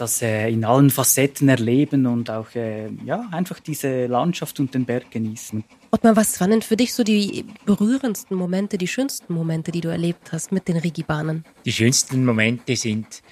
das 0.00 0.22
äh, 0.22 0.48
in 0.48 0.64
allen 0.64 0.90
Facetten 0.90 1.48
erleben 1.48 2.06
und 2.06 2.30
auch 2.30 2.54
äh, 2.54 2.88
ja, 3.04 3.28
einfach 3.32 3.60
diese 3.60 4.06
Landschaft 4.06 4.58
und 4.60 4.74
den 4.74 4.84
Berg 4.84 5.10
genießen. 5.10 5.64
Ottmar, 5.90 6.16
was 6.16 6.40
waren 6.40 6.50
denn 6.50 6.62
für 6.62 6.76
dich 6.76 6.94
so 6.94 7.04
die 7.04 7.44
berührendsten 7.64 8.36
Momente, 8.36 8.78
die 8.78 8.88
schönsten 8.88 9.32
Momente, 9.32 9.72
die 9.72 9.80
du 9.80 9.88
erlebt 9.88 10.32
hast 10.32 10.52
mit 10.52 10.68
den 10.68 10.76
Rigibahnen? 10.76 11.44
Die 11.64 11.72
schönsten 11.72 12.24
Momente 12.24 12.76
sind, 12.76 13.22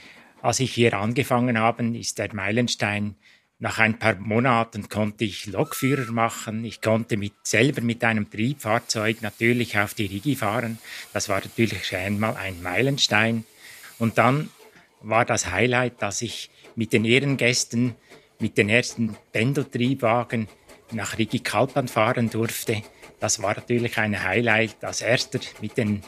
als 0.42 0.60
ich 0.60 0.72
hier 0.72 0.94
angefangen 0.94 1.58
habe, 1.58 1.84
ist 1.96 2.18
der 2.18 2.34
Meilenstein. 2.34 3.16
Nach 3.58 3.78
ein 3.78 3.98
paar 3.98 4.16
Monaten 4.16 4.88
konnte 4.88 5.24
ich 5.24 5.46
Lokführer 5.46 6.12
machen. 6.12 6.64
Ich 6.64 6.82
konnte 6.82 7.16
mit, 7.16 7.32
selber 7.42 7.80
mit 7.80 8.04
einem 8.04 8.30
Triebfahrzeug 8.30 9.22
natürlich 9.22 9.78
auf 9.78 9.94
die 9.94 10.06
Rigi 10.06 10.36
fahren. 10.36 10.78
Das 11.14 11.30
war 11.30 11.40
natürlich 11.40 11.96
einmal 11.96 12.36
ein 12.36 12.62
Meilenstein. 12.62 13.44
Und 13.98 14.18
dann 14.18 14.50
war 15.00 15.24
das 15.24 15.50
Highlight, 15.50 16.02
dass 16.02 16.20
ich 16.20 16.50
mit 16.76 16.92
den 16.92 17.04
Ehrengästen, 17.04 17.96
mit 18.38 18.56
den 18.56 18.68
ersten 18.68 19.16
Pendeltriebwagen 19.32 20.46
nach 20.92 21.18
Rigi 21.18 21.40
Kalpan 21.40 21.88
fahren 21.88 22.30
durfte. 22.30 22.82
Das 23.18 23.42
war 23.42 23.54
natürlich 23.54 23.98
ein 23.98 24.22
Highlight, 24.22 24.84
als 24.84 25.00
erster 25.00 25.40
mit 25.60 25.76
den 25.76 26.02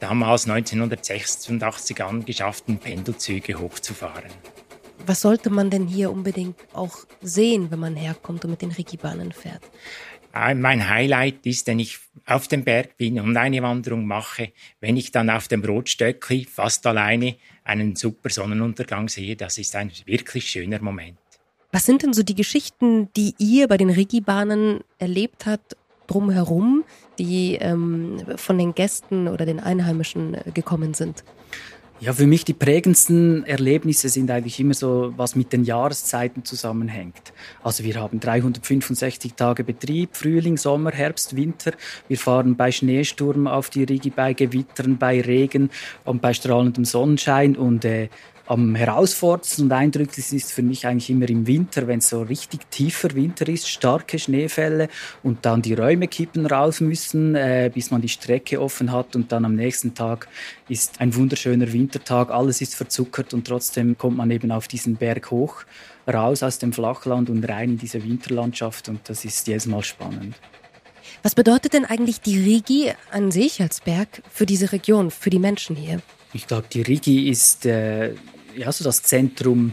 damals 0.00 0.48
1986 0.48 2.02
angeschafften 2.02 2.78
Pendelzüge 2.78 3.58
hochzufahren. 3.58 4.30
Was 5.06 5.22
sollte 5.22 5.48
man 5.48 5.70
denn 5.70 5.86
hier 5.86 6.10
unbedingt 6.10 6.56
auch 6.72 6.98
sehen, 7.22 7.70
wenn 7.70 7.78
man 7.78 7.96
herkommt 7.96 8.44
und 8.44 8.50
mit 8.50 8.62
den 8.62 8.72
Rigibahnen 8.72 9.32
fährt? 9.32 9.62
Ah, 10.32 10.54
mein 10.54 10.88
Highlight 10.88 11.44
ist, 11.44 11.66
wenn 11.66 11.80
ich 11.80 11.98
auf 12.24 12.46
dem 12.46 12.62
Berg 12.62 12.96
bin 12.96 13.18
und 13.18 13.36
eine 13.36 13.62
Wanderung 13.62 14.06
mache, 14.06 14.52
wenn 14.80 14.96
ich 14.96 15.10
dann 15.10 15.28
auf 15.28 15.48
dem 15.48 15.64
Rotstöckli 15.64 16.44
fast 16.44 16.86
alleine 16.86 17.34
einen 17.64 17.96
super 17.96 18.30
Sonnenuntergang 18.30 19.08
sehe, 19.08 19.34
das 19.34 19.58
ist 19.58 19.74
ein 19.74 19.90
wirklich 20.06 20.48
schöner 20.48 20.80
Moment. 20.80 21.18
Was 21.72 21.86
sind 21.86 22.02
denn 22.02 22.12
so 22.12 22.22
die 22.22 22.34
Geschichten, 22.34 23.12
die 23.14 23.34
ihr 23.38 23.66
bei 23.66 23.76
den 23.76 23.90
Rigibahnen 23.90 24.80
erlebt 24.98 25.46
habt 25.46 25.76
drumherum, 26.06 26.84
die 27.18 27.54
ähm, 27.60 28.20
von 28.36 28.58
den 28.58 28.74
Gästen 28.74 29.28
oder 29.28 29.46
den 29.46 29.60
Einheimischen 29.60 30.34
äh, 30.34 30.50
gekommen 30.52 30.94
sind? 30.94 31.24
Ja, 32.02 32.14
für 32.14 32.26
mich 32.26 32.46
die 32.46 32.54
prägendsten 32.54 33.44
Erlebnisse 33.44 34.08
sind 34.08 34.30
eigentlich 34.30 34.58
immer 34.58 34.72
so, 34.72 35.12
was 35.18 35.36
mit 35.36 35.52
den 35.52 35.64
Jahreszeiten 35.64 36.46
zusammenhängt. 36.46 37.34
Also 37.62 37.84
wir 37.84 37.96
haben 37.96 38.20
365 38.20 39.34
Tage 39.34 39.64
Betrieb, 39.64 40.16
Frühling, 40.16 40.56
Sommer, 40.56 40.92
Herbst, 40.92 41.36
Winter. 41.36 41.72
Wir 42.08 42.16
fahren 42.16 42.56
bei 42.56 42.72
Schneesturm 42.72 43.46
auf 43.46 43.68
die 43.68 43.84
Rigi, 43.84 44.08
bei 44.08 44.32
Gewittern, 44.32 44.96
bei 44.96 45.20
Regen 45.20 45.68
und 46.06 46.22
bei 46.22 46.32
strahlendem 46.32 46.86
Sonnenschein 46.86 47.54
und 47.54 47.84
äh, 47.84 48.08
am 48.50 48.74
herausforderndsten 48.74 49.66
und 49.66 49.72
eindrücklichsten 49.72 50.36
ist 50.36 50.52
für 50.52 50.62
mich 50.62 50.84
eigentlich 50.84 51.08
immer 51.08 51.28
im 51.28 51.46
Winter, 51.46 51.86
wenn 51.86 52.00
es 52.00 52.08
so 52.08 52.22
richtig 52.22 52.68
tiefer 52.68 53.14
Winter 53.14 53.48
ist, 53.48 53.68
starke 53.68 54.18
Schneefälle 54.18 54.88
und 55.22 55.46
dann 55.46 55.62
die 55.62 55.74
Räume 55.74 56.08
kippen 56.08 56.46
raus 56.46 56.80
müssen, 56.80 57.36
äh, 57.36 57.70
bis 57.72 57.92
man 57.92 58.00
die 58.00 58.08
Strecke 58.08 58.60
offen 58.60 58.90
hat 58.90 59.14
und 59.14 59.30
dann 59.30 59.44
am 59.44 59.54
nächsten 59.54 59.94
Tag 59.94 60.26
ist 60.68 61.00
ein 61.00 61.14
wunderschöner 61.14 61.72
Wintertag, 61.72 62.30
alles 62.30 62.60
ist 62.60 62.74
verzuckert 62.74 63.34
und 63.34 63.46
trotzdem 63.46 63.96
kommt 63.96 64.16
man 64.16 64.32
eben 64.32 64.50
auf 64.50 64.66
diesen 64.66 64.96
Berg 64.96 65.30
hoch, 65.30 65.62
raus 66.12 66.42
aus 66.42 66.58
dem 66.58 66.72
Flachland 66.72 67.30
und 67.30 67.48
rein 67.48 67.70
in 67.70 67.78
diese 67.78 68.02
Winterlandschaft 68.02 68.88
und 68.88 69.08
das 69.08 69.24
ist 69.24 69.46
jedes 69.46 69.66
Mal 69.66 69.84
spannend. 69.84 70.34
Was 71.22 71.36
bedeutet 71.36 71.72
denn 71.72 71.84
eigentlich 71.84 72.20
die 72.20 72.40
Rigi 72.42 72.90
an 73.12 73.30
sich 73.30 73.62
als 73.62 73.80
Berg 73.80 74.22
für 74.28 74.44
diese 74.44 74.72
Region, 74.72 75.12
für 75.12 75.30
die 75.30 75.38
Menschen 75.38 75.76
hier? 75.76 76.00
Ich 76.32 76.46
glaube, 76.46 76.66
die 76.72 76.82
Rigi 76.82 77.28
ist 77.28 77.66
äh, 77.66 78.14
ja, 78.60 78.70
so 78.70 78.84
das 78.84 79.02
Zentrum, 79.02 79.72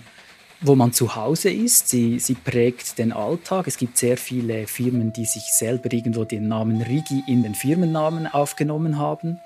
wo 0.62 0.74
man 0.76 0.94
zu 0.94 1.16
Hause 1.16 1.52
ist. 1.52 1.90
Sie, 1.90 2.20
sie 2.20 2.36
prägt 2.36 2.98
den 2.98 3.12
Alltag. 3.12 3.68
Es 3.68 3.78
gibt 3.78 3.98
sehr 3.98 4.18
viele 4.18 4.66
Firmen, 4.66 5.12
die 5.12 5.26
sich 5.26 5.44
selber 5.52 5.92
irgendwo 5.92 6.24
den 6.24 6.48
Namen 6.48 6.82
Rigi 6.82 7.22
in 7.28 7.44
den 7.44 7.54
Firmennamen 7.54 8.28
aufgenommen 8.28 8.98
haben. 8.98 9.40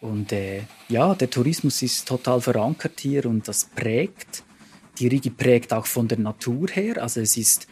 Und 0.00 0.32
äh, 0.32 0.62
ja, 0.88 1.14
der 1.14 1.30
Tourismus 1.30 1.82
ist 1.82 2.08
total 2.08 2.40
verankert 2.40 2.98
hier 2.98 3.26
und 3.26 3.46
das 3.46 3.64
prägt. 3.64 4.42
Die 4.98 5.06
Rigi 5.06 5.30
prägt 5.30 5.72
auch 5.72 5.86
von 5.86 6.08
der 6.08 6.18
Natur 6.18 6.68
her. 6.68 7.00
Also 7.00 7.20
es 7.20 7.36
ist 7.36 7.68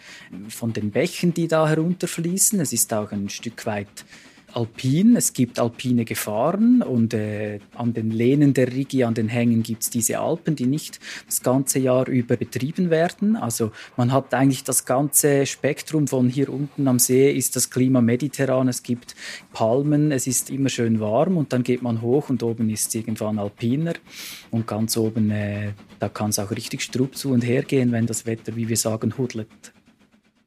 von 0.49 0.73
den 0.73 0.93
Bächen, 0.93 1.35
die 1.35 1.49
da 1.49 1.69
herunterfließen. 1.69 2.61
Es 2.61 2.73
ist 2.73 2.95
auch 2.95 3.11
ein 3.11 3.29
Stück 3.29 3.67
weit 3.67 4.05
alpin. 4.53 5.17
Es 5.17 5.33
gibt 5.33 5.59
alpine 5.59 6.05
Gefahren 6.05 6.83
und 6.83 7.15
äh, 7.15 7.61
an 7.75 7.93
den 7.93 8.11
Lehnen 8.11 8.55
der 8.55 8.73
Rigi, 8.73 9.05
an 9.05 9.15
den 9.15 9.29
Hängen 9.29 9.63
gibt 9.63 9.83
es 9.83 9.91
diese 9.91 10.19
Alpen, 10.19 10.57
die 10.57 10.67
nicht 10.67 11.01
das 11.27 11.43
ganze 11.43 11.79
Jahr 11.79 12.09
über 12.09 12.37
betrieben 12.37 12.91
werden. 12.91 13.37
Also 13.37 13.73
man 13.97 14.13
hat 14.13 14.35
eigentlich 14.35 14.65
das 14.65 14.85
ganze 14.85 15.47
Spektrum 15.47 16.07
von 16.07 16.29
hier 16.29 16.49
unten 16.49 16.89
am 16.89 16.99
See 16.99 17.31
ist 17.31 17.57
das 17.57 17.71
Klima 17.71 18.01
mediterran. 18.01 18.69
Es 18.69 18.83
gibt 18.83 19.15
Palmen, 19.53 20.13
es 20.13 20.27
ist 20.27 20.51
immer 20.51 20.69
schön 20.69 21.01
warm 21.01 21.37
und 21.37 21.53
dann 21.53 21.63
geht 21.63 21.83
man 21.83 22.03
hoch 22.03 22.29
und 22.29 22.43
oben 22.43 22.71
ist 22.71 22.95
irgendwann 22.95 23.39
alpiner 23.39 23.95
und 24.51 24.67
ganz 24.67 24.97
oben, 24.97 25.31
äh, 25.31 25.73
da 25.99 26.09
kann 26.09 26.31
es 26.31 26.39
auch 26.39 26.51
richtig 26.51 26.83
strupp 26.83 27.17
zu 27.17 27.31
und 27.31 27.43
her 27.43 27.63
gehen, 27.63 27.93
wenn 27.93 28.07
das 28.07 28.27
Wetter, 28.27 28.57
wie 28.57 28.69
wir 28.69 28.77
sagen, 28.77 29.15
hudlet. 29.19 29.49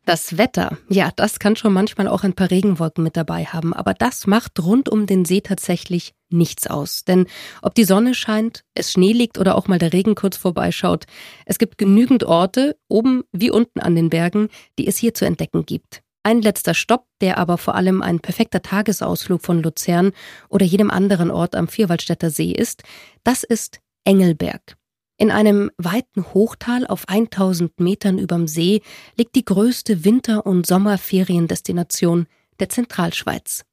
Das 0.06 0.38
Wetter, 0.40 0.78
ja, 0.90 1.12
das 1.16 1.38
kann 1.38 1.56
schon 1.56 1.74
manchmal 1.74 2.08
auch 2.08 2.24
ein 2.24 2.34
paar 2.34 2.50
Regenwolken 2.50 3.04
mit 3.04 3.16
dabei 3.16 3.46
haben, 3.46 3.72
aber 3.72 3.94
das 3.94 4.26
macht 4.26 4.60
rund 4.60 4.90
um 4.90 5.06
den 5.06 5.26
See 5.26 5.42
tatsächlich 5.42 6.14
nichts 6.32 6.66
aus. 6.66 7.04
Denn 7.06 7.28
ob 7.62 7.76
die 7.76 7.84
Sonne 7.84 8.16
scheint, 8.16 8.64
es 8.74 8.92
Schnee 8.92 9.14
liegt 9.14 9.38
oder 9.38 9.56
auch 9.56 9.68
mal 9.68 9.78
der 9.78 9.94
Regen 9.94 10.16
kurz 10.16 10.38
vorbeischaut, 10.38 11.06
es 11.46 11.60
gibt 11.60 11.78
genügend 11.78 12.24
Orte, 12.24 12.78
oben 12.88 13.24
wie 13.32 13.52
unten 13.52 13.80
an 13.80 13.96
den 13.96 14.10
Bergen, 14.10 14.50
die 14.80 14.88
es 14.88 14.98
hier 14.98 15.14
zu 15.14 15.26
entdecken 15.26 15.68
gibt. 15.68 16.02
Ein 16.24 16.42
letzter 16.42 16.74
Stopp, 16.74 17.06
der 17.22 17.38
aber 17.38 17.58
vor 17.58 17.76
allem 17.76 18.02
ein 18.02 18.20
perfekter 18.20 18.62
Tagesausflug 18.62 19.42
von 19.42 19.62
Luzern 19.62 20.14
oder 20.50 20.66
jedem 20.66 20.90
anderen 20.90 21.30
Ort 21.30 21.56
am 21.56 21.68
Vierwaldstätter 21.68 22.32
See 22.32 22.52
ist, 22.52 22.84
das 23.24 23.44
ist 23.44 23.80
Engelberg. 24.04 24.78
In 25.21 25.29
einem 25.29 25.69
weiten 25.77 26.34
Hochtal 26.34 26.88
auf 26.88 27.07
1000 27.07 27.79
Metern 27.79 28.17
überm 28.17 28.47
See 28.47 28.81
liegt 29.15 29.36
die 29.36 29.45
größte 29.45 30.03
Winter- 30.03 30.47
und 30.47 30.65
Sommerferiendestination 30.65 32.25
der 32.60 32.69
Zentralschweiz. 32.69 33.63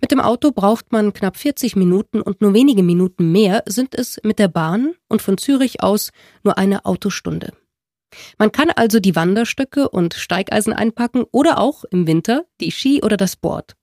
Mit 0.00 0.12
dem 0.12 0.20
Auto 0.20 0.52
braucht 0.52 0.92
man 0.92 1.12
knapp 1.12 1.38
40 1.38 1.74
Minuten 1.74 2.20
und 2.20 2.40
nur 2.40 2.54
wenige 2.54 2.84
Minuten 2.84 3.32
mehr 3.32 3.64
sind 3.66 3.96
es 3.96 4.20
mit 4.22 4.38
der 4.38 4.46
Bahn 4.46 4.94
und 5.08 5.22
von 5.22 5.38
Zürich 5.38 5.82
aus 5.82 6.12
nur 6.44 6.56
eine 6.56 6.84
Autostunde. 6.84 7.52
Man 8.38 8.52
kann 8.52 8.70
also 8.70 9.00
die 9.00 9.16
Wanderstöcke 9.16 9.88
und 9.88 10.14
Steigeisen 10.14 10.72
einpacken 10.72 11.24
oder 11.32 11.58
auch 11.58 11.82
im 11.82 12.06
Winter 12.06 12.44
die 12.60 12.70
Ski 12.70 13.02
oder 13.02 13.16
das 13.16 13.34
Board. 13.34 13.74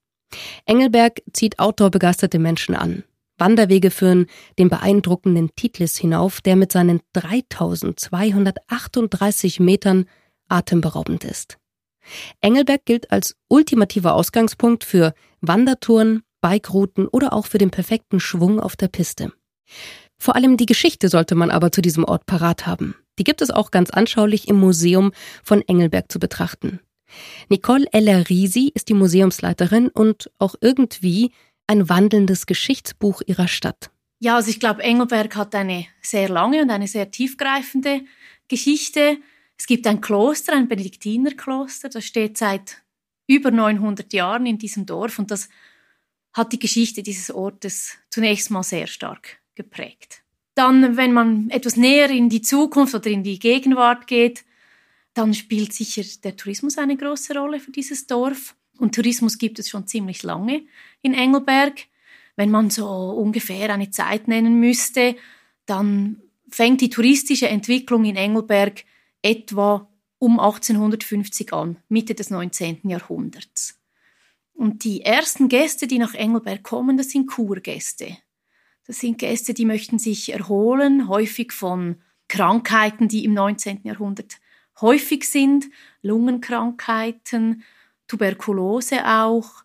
Engelberg 0.64 1.20
zieht 1.34 1.58
outdoor-begeisterte 1.58 2.38
Menschen 2.38 2.74
an. 2.74 3.04
Wanderwege 3.44 3.90
führen 3.90 4.26
den 4.58 4.70
beeindruckenden 4.70 5.50
Titlis 5.54 5.98
hinauf, 5.98 6.40
der 6.40 6.56
mit 6.56 6.72
seinen 6.72 7.02
3238 7.12 9.60
Metern 9.60 10.06
atemberaubend 10.48 11.24
ist. 11.24 11.58
Engelberg 12.40 12.86
gilt 12.86 13.10
als 13.10 13.36
ultimativer 13.48 14.14
Ausgangspunkt 14.14 14.82
für 14.82 15.12
Wandertouren, 15.42 16.22
Bikerouten 16.40 17.06
oder 17.06 17.34
auch 17.34 17.44
für 17.44 17.58
den 17.58 17.70
perfekten 17.70 18.18
Schwung 18.18 18.60
auf 18.60 18.76
der 18.76 18.88
Piste. 18.88 19.30
Vor 20.18 20.36
allem 20.36 20.56
die 20.56 20.64
Geschichte 20.64 21.10
sollte 21.10 21.34
man 21.34 21.50
aber 21.50 21.70
zu 21.70 21.82
diesem 21.82 22.04
Ort 22.04 22.24
parat 22.24 22.66
haben. 22.66 22.94
Die 23.18 23.24
gibt 23.24 23.42
es 23.42 23.50
auch 23.50 23.70
ganz 23.70 23.90
anschaulich 23.90 24.48
im 24.48 24.56
Museum 24.56 25.12
von 25.42 25.60
Engelberg 25.60 26.10
zu 26.10 26.18
betrachten. 26.18 26.80
Nicole 27.50 27.84
Eller-Risi 27.92 28.72
ist 28.74 28.88
die 28.88 28.94
Museumsleiterin 28.94 29.88
und 29.88 30.30
auch 30.38 30.54
irgendwie 30.62 31.30
ein 31.66 31.88
wandelndes 31.88 32.46
Geschichtsbuch 32.46 33.22
ihrer 33.26 33.48
Stadt. 33.48 33.90
Ja, 34.20 34.36
also 34.36 34.50
ich 34.50 34.60
glaube, 34.60 34.82
Engelberg 34.82 35.36
hat 35.36 35.54
eine 35.54 35.86
sehr 36.00 36.28
lange 36.28 36.62
und 36.62 36.70
eine 36.70 36.88
sehr 36.88 37.10
tiefgreifende 37.10 38.02
Geschichte. 38.48 39.18
Es 39.58 39.66
gibt 39.66 39.86
ein 39.86 40.00
Kloster, 40.00 40.54
ein 40.54 40.68
Benediktinerkloster, 40.68 41.88
das 41.88 42.04
steht 42.04 42.38
seit 42.38 42.82
über 43.26 43.50
900 43.50 44.12
Jahren 44.12 44.46
in 44.46 44.58
diesem 44.58 44.86
Dorf 44.86 45.18
und 45.18 45.30
das 45.30 45.48
hat 46.32 46.52
die 46.52 46.58
Geschichte 46.58 47.02
dieses 47.02 47.30
Ortes 47.30 47.96
zunächst 48.10 48.50
mal 48.50 48.62
sehr 48.62 48.86
stark 48.86 49.40
geprägt. 49.54 50.22
Dann, 50.54 50.96
wenn 50.96 51.12
man 51.12 51.50
etwas 51.50 51.76
näher 51.76 52.10
in 52.10 52.28
die 52.28 52.42
Zukunft 52.42 52.94
oder 52.94 53.10
in 53.10 53.22
die 53.22 53.38
Gegenwart 53.38 54.06
geht, 54.06 54.44
dann 55.14 55.32
spielt 55.32 55.72
sicher 55.72 56.02
der 56.22 56.36
Tourismus 56.36 56.76
eine 56.76 56.96
große 56.96 57.34
Rolle 57.34 57.60
für 57.60 57.70
dieses 57.70 58.06
Dorf. 58.06 58.56
Und 58.78 58.94
Tourismus 58.94 59.38
gibt 59.38 59.58
es 59.58 59.68
schon 59.68 59.86
ziemlich 59.86 60.22
lange 60.22 60.62
in 61.02 61.14
Engelberg. 61.14 61.86
Wenn 62.36 62.50
man 62.50 62.70
so 62.70 62.86
ungefähr 62.86 63.72
eine 63.72 63.90
Zeit 63.90 64.28
nennen 64.28 64.58
müsste, 64.58 65.16
dann 65.66 66.20
fängt 66.50 66.80
die 66.80 66.90
touristische 66.90 67.48
Entwicklung 67.48 68.04
in 68.04 68.16
Engelberg 68.16 68.84
etwa 69.22 69.88
um 70.18 70.40
1850 70.40 71.52
an, 71.52 71.76
Mitte 71.88 72.14
des 72.14 72.30
19. 72.30 72.80
Jahrhunderts. 72.88 73.78
Und 74.54 74.84
die 74.84 75.02
ersten 75.02 75.48
Gäste, 75.48 75.86
die 75.86 75.98
nach 75.98 76.14
Engelberg 76.14 76.62
kommen, 76.62 76.96
das 76.96 77.10
sind 77.10 77.26
Kurgäste. 77.26 78.16
Das 78.86 79.00
sind 79.00 79.18
Gäste, 79.18 79.54
die 79.54 79.64
möchten 79.64 79.98
sich 79.98 80.32
erholen, 80.32 81.08
häufig 81.08 81.52
von 81.52 81.96
Krankheiten, 82.28 83.08
die 83.08 83.24
im 83.24 83.34
19. 83.34 83.80
Jahrhundert 83.84 84.38
häufig 84.80 85.28
sind, 85.28 85.66
Lungenkrankheiten, 86.02 87.62
Tuberkulose 88.14 89.04
auch. 89.06 89.64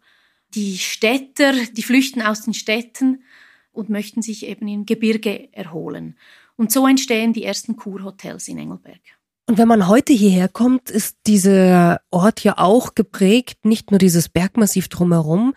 Die 0.55 0.79
Städter, 0.79 1.53
die 1.53 1.83
flüchten 1.83 2.21
aus 2.21 2.41
den 2.41 2.55
Städten 2.55 3.23
und 3.71 3.89
möchten 3.89 4.23
sich 4.23 4.47
eben 4.47 4.67
im 4.67 4.85
Gebirge 4.85 5.53
erholen. 5.53 6.17
Und 6.55 6.71
so 6.71 6.87
entstehen 6.87 7.33
die 7.33 7.43
ersten 7.43 7.75
Kurhotels 7.75 8.47
in 8.47 8.57
Engelberg. 8.57 9.01
Und 9.47 9.57
wenn 9.57 9.67
man 9.67 9.87
heute 9.87 10.13
hierher 10.13 10.47
kommt, 10.47 10.89
ist 10.89 11.17
dieser 11.27 12.01
Ort 12.11 12.43
ja 12.43 12.57
auch 12.57 12.95
geprägt, 12.95 13.65
nicht 13.65 13.91
nur 13.91 13.99
dieses 13.99 14.29
Bergmassiv 14.29 14.89
drumherum, 14.89 15.53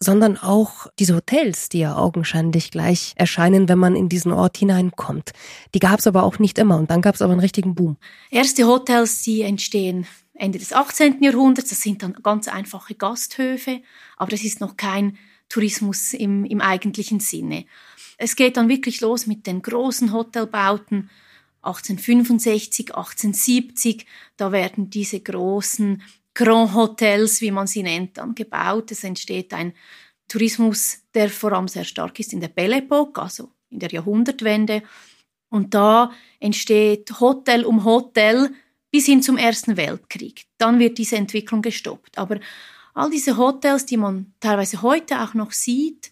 sondern 0.00 0.36
auch 0.36 0.86
diese 0.98 1.16
Hotels, 1.16 1.68
die 1.68 1.80
ja 1.80 1.96
augenscheinlich 1.96 2.70
gleich 2.70 3.14
erscheinen, 3.16 3.68
wenn 3.68 3.78
man 3.78 3.96
in 3.96 4.08
diesen 4.08 4.32
Ort 4.32 4.58
hineinkommt. 4.58 5.32
Die 5.74 5.78
gab 5.78 5.98
es 5.98 6.06
aber 6.06 6.22
auch 6.22 6.38
nicht 6.38 6.58
immer 6.58 6.76
und 6.76 6.90
dann 6.90 7.02
gab 7.02 7.14
es 7.14 7.22
aber 7.22 7.32
einen 7.32 7.40
richtigen 7.40 7.74
Boom. 7.74 7.96
Erste 8.30 8.66
Hotels, 8.66 9.22
die 9.22 9.42
entstehen 9.42 10.06
Ende 10.38 10.58
des 10.58 10.72
18. 10.72 11.22
Jahrhunderts. 11.22 11.70
Das 11.70 11.80
sind 11.80 12.02
dann 12.02 12.14
ganz 12.22 12.48
einfache 12.48 12.94
Gasthöfe, 12.94 13.82
aber 14.16 14.30
das 14.30 14.44
ist 14.44 14.60
noch 14.60 14.76
kein 14.76 15.18
Tourismus 15.48 16.14
im, 16.14 16.44
im 16.44 16.60
eigentlichen 16.60 17.20
Sinne. 17.20 17.64
Es 18.16 18.36
geht 18.36 18.56
dann 18.56 18.68
wirklich 18.68 19.00
los 19.00 19.26
mit 19.26 19.46
den 19.46 19.62
großen 19.62 20.12
Hotelbauten 20.12 21.10
1865, 21.62 22.94
1870, 22.94 24.06
da 24.36 24.52
werden 24.52 24.90
diese 24.90 25.20
großen 25.20 26.02
Grand 26.34 26.72
Hotels, 26.74 27.40
wie 27.40 27.50
man 27.50 27.66
sie 27.66 27.82
nennt, 27.82 28.16
dann 28.16 28.34
gebaut. 28.34 28.92
Es 28.92 29.02
entsteht 29.02 29.52
ein 29.52 29.72
Tourismus, 30.28 30.98
der 31.14 31.30
vor 31.30 31.52
allem 31.52 31.66
sehr 31.66 31.84
stark 31.84 32.20
ist 32.20 32.32
in 32.32 32.40
der 32.40 32.48
Belle 32.48 32.76
Epoque, 32.76 33.20
also 33.20 33.50
in 33.70 33.80
der 33.80 33.90
Jahrhundertwende. 33.90 34.82
Und 35.48 35.74
da 35.74 36.12
entsteht 36.38 37.18
Hotel 37.18 37.64
um 37.64 37.84
Hotel 37.84 38.50
bis 38.90 39.06
hin 39.06 39.22
zum 39.22 39.36
Ersten 39.36 39.76
Weltkrieg. 39.76 40.46
Dann 40.58 40.78
wird 40.78 40.98
diese 40.98 41.16
Entwicklung 41.16 41.62
gestoppt. 41.62 42.18
Aber 42.18 42.40
all 42.94 43.10
diese 43.10 43.36
Hotels, 43.36 43.86
die 43.86 43.96
man 43.96 44.32
teilweise 44.40 44.82
heute 44.82 45.22
auch 45.22 45.34
noch 45.34 45.52
sieht, 45.52 46.10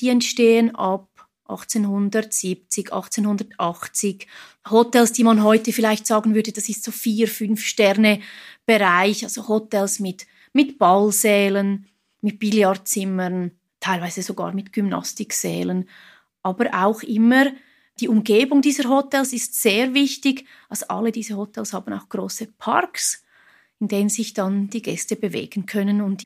die 0.00 0.08
entstehen 0.08 0.74
ab 0.74 1.08
1870, 1.48 2.92
1880. 2.92 4.26
Hotels, 4.68 5.12
die 5.12 5.24
man 5.24 5.42
heute 5.42 5.72
vielleicht 5.72 6.06
sagen 6.06 6.34
würde, 6.34 6.52
das 6.52 6.68
ist 6.68 6.84
so 6.84 6.90
vier, 6.90 7.26
fünf 7.28 7.64
Sterne 7.64 8.20
Bereich, 8.66 9.24
also 9.24 9.48
Hotels 9.48 9.98
mit, 9.98 10.26
mit 10.52 10.78
Ballsälen, 10.78 11.86
mit 12.20 12.38
Billardzimmern, 12.38 13.52
teilweise 13.80 14.22
sogar 14.22 14.52
mit 14.52 14.72
Gymnastiksälen, 14.72 15.88
aber 16.42 16.68
auch 16.74 17.02
immer 17.02 17.46
die 18.00 18.08
Umgebung 18.08 18.62
dieser 18.62 18.88
Hotels 18.88 19.32
ist 19.32 19.60
sehr 19.60 19.94
wichtig. 19.94 20.46
Also 20.68 20.86
alle 20.88 21.12
diese 21.12 21.36
Hotels 21.36 21.72
haben 21.72 21.92
auch 21.92 22.08
große 22.08 22.46
Parks, 22.58 23.24
in 23.80 23.88
denen 23.88 24.08
sich 24.08 24.34
dann 24.34 24.70
die 24.70 24.82
Gäste 24.82 25.16
bewegen 25.16 25.66
können. 25.66 26.00
Und 26.00 26.24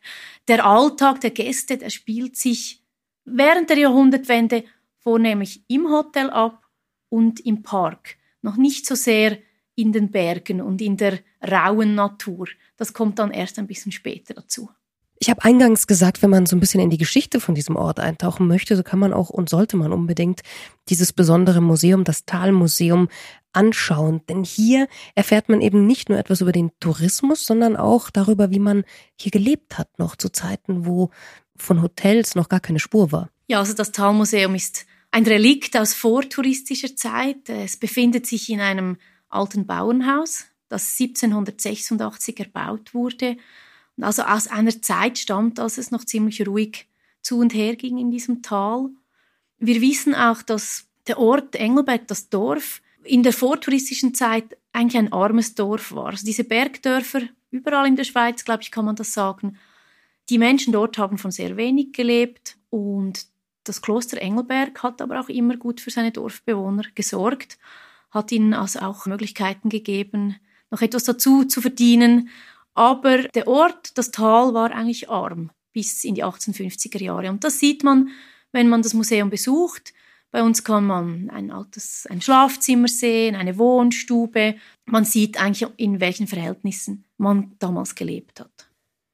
der 0.48 0.64
Alltag 0.64 1.20
der 1.20 1.30
Gäste, 1.30 1.78
der 1.78 1.90
spielt 1.90 2.36
sich 2.36 2.82
während 3.24 3.70
der 3.70 3.78
Jahrhundertwende 3.78 4.64
vornehmlich 4.98 5.64
im 5.68 5.88
Hotel 5.90 6.30
ab 6.30 6.66
und 7.08 7.40
im 7.40 7.62
Park. 7.62 8.16
Noch 8.42 8.56
nicht 8.56 8.86
so 8.86 8.94
sehr 8.94 9.38
in 9.74 9.92
den 9.92 10.10
Bergen 10.10 10.60
und 10.60 10.80
in 10.80 10.96
der 10.96 11.20
rauen 11.42 11.94
Natur. 11.94 12.48
Das 12.76 12.92
kommt 12.92 13.18
dann 13.18 13.30
erst 13.30 13.58
ein 13.58 13.66
bisschen 13.66 13.92
später 13.92 14.34
dazu. 14.34 14.68
Ich 15.22 15.30
habe 15.30 15.44
eingangs 15.44 15.86
gesagt, 15.86 16.20
wenn 16.20 16.30
man 16.30 16.46
so 16.46 16.56
ein 16.56 16.58
bisschen 16.58 16.80
in 16.80 16.90
die 16.90 16.98
Geschichte 16.98 17.38
von 17.38 17.54
diesem 17.54 17.76
Ort 17.76 18.00
eintauchen 18.00 18.48
möchte, 18.48 18.74
so 18.74 18.82
kann 18.82 18.98
man 18.98 19.12
auch 19.12 19.30
und 19.30 19.48
sollte 19.48 19.76
man 19.76 19.92
unbedingt 19.92 20.40
dieses 20.88 21.12
besondere 21.12 21.60
Museum, 21.60 22.02
das 22.02 22.24
Talmuseum, 22.24 23.08
anschauen. 23.52 24.22
Denn 24.28 24.42
hier 24.42 24.88
erfährt 25.14 25.48
man 25.48 25.60
eben 25.60 25.86
nicht 25.86 26.08
nur 26.08 26.18
etwas 26.18 26.40
über 26.40 26.50
den 26.50 26.72
Tourismus, 26.80 27.46
sondern 27.46 27.76
auch 27.76 28.10
darüber, 28.10 28.50
wie 28.50 28.58
man 28.58 28.82
hier 29.14 29.30
gelebt 29.30 29.78
hat, 29.78 29.96
noch 29.96 30.16
zu 30.16 30.28
Zeiten, 30.28 30.86
wo 30.86 31.10
von 31.54 31.82
Hotels 31.82 32.34
noch 32.34 32.48
gar 32.48 32.58
keine 32.58 32.80
Spur 32.80 33.12
war. 33.12 33.30
Ja, 33.46 33.60
also 33.60 33.74
das 33.74 33.92
Talmuseum 33.92 34.56
ist 34.56 34.86
ein 35.12 35.24
Relikt 35.24 35.76
aus 35.76 35.94
vortouristischer 35.94 36.96
Zeit. 36.96 37.48
Es 37.48 37.76
befindet 37.76 38.26
sich 38.26 38.50
in 38.50 38.58
einem 38.58 38.96
alten 39.28 39.68
Bauernhaus, 39.68 40.46
das 40.68 40.98
1786 40.98 42.40
erbaut 42.40 42.92
wurde 42.92 43.36
also 44.00 44.22
aus 44.22 44.48
einer 44.48 44.80
Zeit 44.80 45.18
stammt, 45.18 45.60
als 45.60 45.78
es 45.78 45.90
noch 45.90 46.04
ziemlich 46.04 46.46
ruhig 46.46 46.88
zu 47.20 47.38
und 47.38 47.54
her 47.54 47.76
ging 47.76 47.98
in 47.98 48.10
diesem 48.10 48.42
Tal. 48.42 48.90
Wir 49.58 49.80
wissen 49.80 50.14
auch, 50.14 50.42
dass 50.42 50.86
der 51.06 51.18
Ort 51.18 51.54
Engelberg, 51.56 52.06
das 52.08 52.28
Dorf, 52.28 52.82
in 53.04 53.22
der 53.22 53.32
vortouristischen 53.32 54.14
Zeit 54.14 54.56
eigentlich 54.72 54.98
ein 54.98 55.12
armes 55.12 55.54
Dorf 55.54 55.92
war. 55.92 56.10
Also 56.10 56.24
diese 56.24 56.44
Bergdörfer, 56.44 57.22
überall 57.50 57.86
in 57.86 57.96
der 57.96 58.04
Schweiz, 58.04 58.44
glaube 58.44 58.62
ich, 58.62 58.70
kann 58.70 58.84
man 58.84 58.96
das 58.96 59.12
sagen. 59.12 59.58
Die 60.30 60.38
Menschen 60.38 60.72
dort 60.72 60.98
haben 60.98 61.18
von 61.18 61.30
sehr 61.30 61.56
wenig 61.56 61.92
gelebt 61.92 62.56
und 62.70 63.26
das 63.64 63.82
Kloster 63.82 64.20
Engelberg 64.20 64.82
hat 64.82 65.02
aber 65.02 65.20
auch 65.20 65.28
immer 65.28 65.56
gut 65.56 65.80
für 65.80 65.90
seine 65.90 66.10
Dorfbewohner 66.12 66.84
gesorgt, 66.94 67.58
hat 68.10 68.32
ihnen 68.32 68.54
also 68.54 68.80
auch 68.80 69.06
Möglichkeiten 69.06 69.68
gegeben, 69.68 70.36
noch 70.70 70.80
etwas 70.80 71.04
dazu 71.04 71.44
zu 71.44 71.60
verdienen 71.60 72.30
aber 72.74 73.24
der 73.28 73.48
Ort, 73.48 73.96
das 73.98 74.10
Tal, 74.10 74.54
war 74.54 74.70
eigentlich 74.70 75.10
arm 75.10 75.50
bis 75.72 76.04
in 76.04 76.14
die 76.14 76.24
1850er 76.24 77.02
Jahre. 77.02 77.30
Und 77.30 77.44
das 77.44 77.58
sieht 77.58 77.82
man, 77.82 78.10
wenn 78.52 78.68
man 78.68 78.82
das 78.82 78.94
Museum 78.94 79.30
besucht. 79.30 79.92
Bei 80.30 80.42
uns 80.42 80.64
kann 80.64 80.86
man 80.86 81.30
ein 81.30 81.50
altes 81.50 82.06
ein 82.08 82.20
Schlafzimmer 82.20 82.88
sehen, 82.88 83.36
eine 83.36 83.58
Wohnstube. 83.58 84.56
Man 84.86 85.04
sieht 85.04 85.40
eigentlich, 85.40 85.68
in 85.76 86.00
welchen 86.00 86.26
Verhältnissen 86.26 87.04
man 87.18 87.52
damals 87.58 87.94
gelebt 87.94 88.40
hat. 88.40 88.68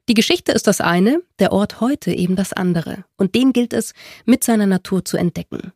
Die 0.09 0.15
Geschichte 0.15 0.53
ist 0.53 0.67
das 0.67 0.81
eine, 0.81 1.23
der 1.39 1.53
Ort 1.53 1.81
heute 1.81 2.13
eben 2.13 2.37
das 2.37 2.53
andere. 2.53 3.05
Und 3.17 3.35
den 3.35 3.53
gilt 3.53 3.73
es, 3.73 3.93
mit 4.25 4.43
seiner 4.43 4.67
Natur 4.67 5.05
zu 5.05 5.17
entdecken. 5.17 5.73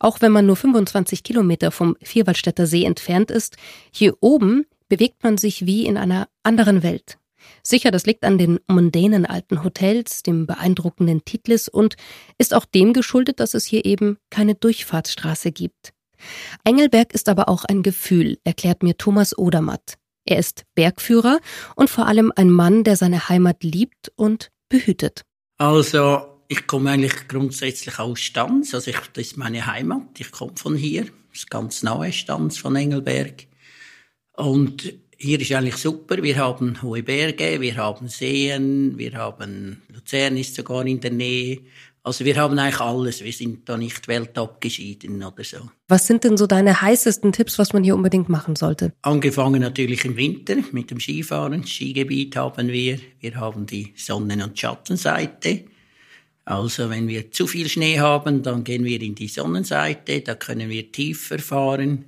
Auch 0.00 0.20
wenn 0.20 0.32
man 0.32 0.46
nur 0.46 0.56
25 0.56 1.22
Kilometer 1.22 1.70
vom 1.70 1.96
Vierwaldstätter 2.02 2.66
See 2.66 2.84
entfernt 2.84 3.30
ist, 3.30 3.56
hier 3.92 4.16
oben 4.20 4.66
bewegt 4.88 5.22
man 5.22 5.36
sich 5.36 5.66
wie 5.66 5.86
in 5.86 5.96
einer 5.96 6.28
anderen 6.42 6.82
Welt. 6.82 7.18
Sicher, 7.62 7.90
das 7.90 8.06
liegt 8.06 8.24
an 8.24 8.38
den 8.38 8.60
mondänen 8.68 9.26
alten 9.26 9.64
Hotels, 9.64 10.22
dem 10.22 10.46
beeindruckenden 10.46 11.24
Titlis 11.24 11.68
und 11.68 11.96
ist 12.38 12.54
auch 12.54 12.64
dem 12.64 12.92
geschuldet, 12.92 13.40
dass 13.40 13.54
es 13.54 13.64
hier 13.64 13.84
eben 13.84 14.18
keine 14.30 14.54
Durchfahrtsstraße 14.54 15.52
gibt. 15.52 15.92
Engelberg 16.64 17.12
ist 17.12 17.28
aber 17.28 17.48
auch 17.48 17.64
ein 17.64 17.82
Gefühl, 17.82 18.38
erklärt 18.44 18.82
mir 18.82 18.96
Thomas 18.96 19.36
Odermatt. 19.36 19.94
Er 20.24 20.38
ist 20.38 20.64
Bergführer 20.74 21.40
und 21.76 21.88
vor 21.88 22.06
allem 22.06 22.32
ein 22.34 22.50
Mann, 22.50 22.84
der 22.84 22.96
seine 22.96 23.28
Heimat 23.28 23.62
liebt 23.62 24.12
und 24.16 24.50
behütet. 24.68 25.22
Also, 25.56 26.40
ich 26.48 26.66
komme 26.66 26.90
eigentlich 26.90 27.28
grundsätzlich 27.28 27.98
aus 27.98 28.20
Stanz. 28.20 28.74
Also, 28.74 28.90
ich, 28.90 28.98
das 29.12 29.26
ist 29.26 29.36
meine 29.36 29.66
Heimat. 29.66 30.18
Ich 30.18 30.32
komme 30.32 30.52
von 30.56 30.76
hier. 30.76 31.04
Das 31.04 31.40
ist 31.40 31.50
ganz 31.50 31.82
nahe 31.82 32.12
Stanz 32.12 32.58
von 32.58 32.74
Engelberg. 32.74 33.46
Und 34.36 34.92
hier 35.16 35.40
ist 35.40 35.52
eigentlich 35.52 35.76
super. 35.76 36.22
Wir 36.22 36.36
haben 36.36 36.82
hohe 36.82 37.02
Berge, 37.02 37.60
wir 37.60 37.76
haben 37.76 38.08
Seen, 38.08 38.96
wir 38.98 39.12
haben 39.14 39.82
Luzern 39.92 40.36
ist 40.36 40.54
sogar 40.54 40.84
in 40.86 41.00
der 41.00 41.12
Nähe. 41.12 41.60
Also 42.02 42.24
wir 42.24 42.36
haben 42.36 42.56
eigentlich 42.56 42.80
alles. 42.80 43.24
Wir 43.24 43.32
sind 43.32 43.68
da 43.68 43.76
nicht 43.76 44.06
weltabgeschieden 44.06 45.24
oder 45.24 45.42
so. 45.42 45.70
Was 45.88 46.06
sind 46.06 46.22
denn 46.22 46.36
so 46.36 46.46
deine 46.46 46.80
heißesten 46.80 47.32
Tipps, 47.32 47.58
was 47.58 47.72
man 47.72 47.82
hier 47.82 47.96
unbedingt 47.96 48.28
machen 48.28 48.54
sollte? 48.54 48.92
Angefangen 49.02 49.60
natürlich 49.60 50.04
im 50.04 50.16
Winter 50.16 50.56
mit 50.70 50.92
dem 50.92 51.00
Skifahren. 51.00 51.66
Skigebiet 51.66 52.36
haben 52.36 52.68
wir. 52.68 53.00
Wir 53.18 53.34
haben 53.34 53.66
die 53.66 53.92
Sonnen- 53.96 54.40
und 54.40 54.56
Schattenseite. 54.56 55.64
Also 56.44 56.90
wenn 56.90 57.08
wir 57.08 57.32
zu 57.32 57.48
viel 57.48 57.68
Schnee 57.68 57.98
haben, 57.98 58.44
dann 58.44 58.62
gehen 58.62 58.84
wir 58.84 59.02
in 59.02 59.16
die 59.16 59.26
Sonnenseite. 59.26 60.20
Da 60.20 60.36
können 60.36 60.70
wir 60.70 60.92
tiefer 60.92 61.40
fahren. 61.40 62.04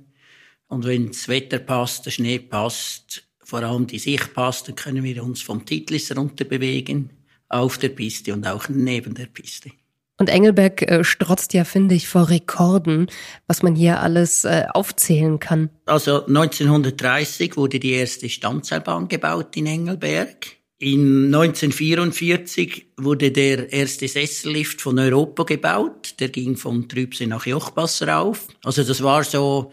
Und 0.69 0.85
wenn 0.85 1.07
das 1.07 1.27
Wetter 1.27 1.59
passt, 1.59 2.05
der 2.05 2.11
Schnee 2.11 2.39
passt, 2.39 3.23
vor 3.43 3.63
allem 3.63 3.87
die 3.87 3.99
Sicht 3.99 4.33
passt, 4.33 4.67
dann 4.67 4.75
können 4.75 5.03
wir 5.03 5.23
uns 5.23 5.41
vom 5.41 5.65
Titlis 5.65 6.15
runter 6.15 6.45
bewegen, 6.45 7.09
auf 7.49 7.79
der 7.79 7.89
Piste 7.89 8.33
und 8.33 8.47
auch 8.47 8.69
neben 8.69 9.15
der 9.15 9.25
Piste. 9.25 9.71
Und 10.19 10.29
Engelberg 10.29 10.81
äh, 10.83 11.03
strotzt 11.03 11.53
ja, 11.53 11.63
finde 11.63 11.95
ich, 11.95 12.07
vor 12.07 12.29
Rekorden, 12.29 13.07
was 13.47 13.63
man 13.63 13.75
hier 13.75 14.01
alles 14.01 14.45
äh, 14.45 14.65
aufzählen 14.71 15.39
kann. 15.39 15.69
Also 15.85 16.25
1930 16.25 17.57
wurde 17.57 17.79
die 17.79 17.93
erste 17.93 18.29
Standseilbahn 18.29 19.07
gebaut 19.07 19.57
in 19.57 19.65
Engelberg. 19.65 20.47
In 20.77 21.33
1944 21.33 22.93
wurde 22.97 23.31
der 23.31 23.71
erste 23.73 24.07
Sessellift 24.07 24.81
von 24.81 24.99
Europa 24.99 25.43
gebaut. 25.43 26.15
Der 26.19 26.29
ging 26.29 26.57
von 26.57 26.87
Trübsee 26.87 27.25
nach 27.25 27.45
Jochbass 27.45 28.01
rauf. 28.03 28.47
Also 28.63 28.83
das 28.83 29.01
war 29.01 29.23
so 29.23 29.71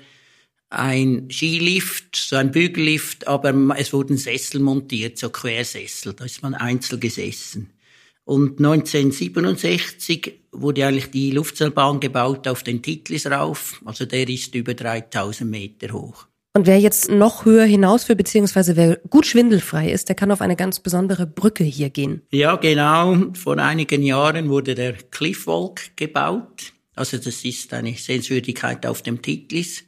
ein 0.70 1.29
Skilift, 1.31 2.16
so 2.16 2.37
ein 2.37 2.50
Bügellift, 2.50 3.29
aber 3.29 3.55
es 3.79 3.92
wurden 3.92 4.16
Sessel 4.16 4.61
montiert, 4.61 5.18
so 5.18 5.31
Quersessel, 5.31 6.12
da 6.12 6.24
ist 6.24 6.42
man 6.42 6.55
einzeln 6.55 7.00
gesessen. 7.00 7.70
Und 8.24 8.59
1967 8.59 10.40
wurde 10.50 10.87
eigentlich 10.87 11.11
die 11.11 11.31
Luftseilbahn 11.31 12.00
gebaut 12.00 12.48
auf 12.48 12.64
den 12.64 12.83
Titlis 12.83 13.26
rauf, 13.26 13.81
also 13.85 14.05
der 14.05 14.29
ist 14.29 14.55
über 14.55 14.74
3000 14.74 15.48
Meter 15.48 15.92
hoch. 15.92 16.26
Und 16.57 16.66
wer 16.66 16.81
jetzt 16.81 17.11
noch 17.11 17.44
höher 17.44 17.66
hinaus 17.66 18.09
will, 18.09 18.16
beziehungsweise 18.16 18.76
wer 18.76 18.96
gut 19.11 19.26
schwindelfrei 19.26 19.92
ist, 19.92 20.09
der 20.09 20.16
kann 20.16 20.33
auf 20.33 20.40
eine 20.40 20.57
ganz 20.57 20.81
besondere 20.81 21.26
Brücke 21.26 21.64
hier 21.64 21.90
gehen. 21.90 22.22
Ja, 22.33 22.57
genau. 22.57 23.14
Vor 23.35 23.59
einigen 23.59 24.02
Jahren 24.02 24.48
wurde 24.48 24.74
der 24.74 24.94
Cliffwalk 24.94 25.94
gebaut. 25.96 26.72
Also 26.94 27.18
das 27.18 27.44
ist 27.44 27.74
eine 27.74 27.92
Sehenswürdigkeit 27.92 28.87
auf 28.87 29.02
dem 29.02 29.20
Titlis. 29.20 29.85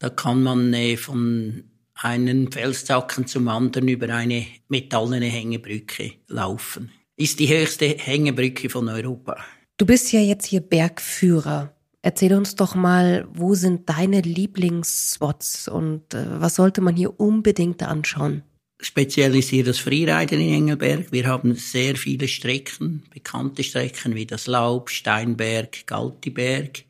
Da 0.00 0.08
kann 0.08 0.42
man 0.42 0.72
äh, 0.72 0.96
von 0.96 1.64
einem 1.94 2.50
Felszacken 2.50 3.26
zum 3.26 3.48
anderen 3.48 3.86
über 3.86 4.08
eine 4.08 4.46
metallene 4.68 5.26
Hängebrücke 5.26 6.12
laufen. 6.26 6.90
Ist 7.16 7.38
die 7.38 7.48
höchste 7.48 7.86
Hängebrücke 7.86 8.70
von 8.70 8.88
Europa. 8.88 9.36
Du 9.76 9.84
bist 9.84 10.10
ja 10.10 10.20
jetzt 10.20 10.46
hier 10.46 10.62
Bergführer. 10.62 11.74
Erzähl 12.00 12.32
uns 12.32 12.56
doch 12.56 12.74
mal, 12.74 13.28
wo 13.30 13.54
sind 13.54 13.90
deine 13.90 14.22
Lieblingsspots 14.22 15.68
und 15.68 16.14
äh, 16.14 16.40
was 16.40 16.54
sollte 16.54 16.80
man 16.80 16.96
hier 16.96 17.20
unbedingt 17.20 17.82
anschauen? 17.82 18.42
Speziell 18.80 19.36
ist 19.36 19.50
hier 19.50 19.64
das 19.64 19.78
Freeriden 19.78 20.40
in 20.40 20.54
Engelberg. 20.54 21.12
Wir 21.12 21.26
haben 21.26 21.54
sehr 21.56 21.96
viele 21.96 22.26
Strecken, 22.26 23.02
bekannte 23.12 23.62
Strecken 23.62 24.14
wie 24.14 24.24
das 24.24 24.46
Laub, 24.46 24.88
Steinberg, 24.88 25.86
Galtiberg. 25.86 26.84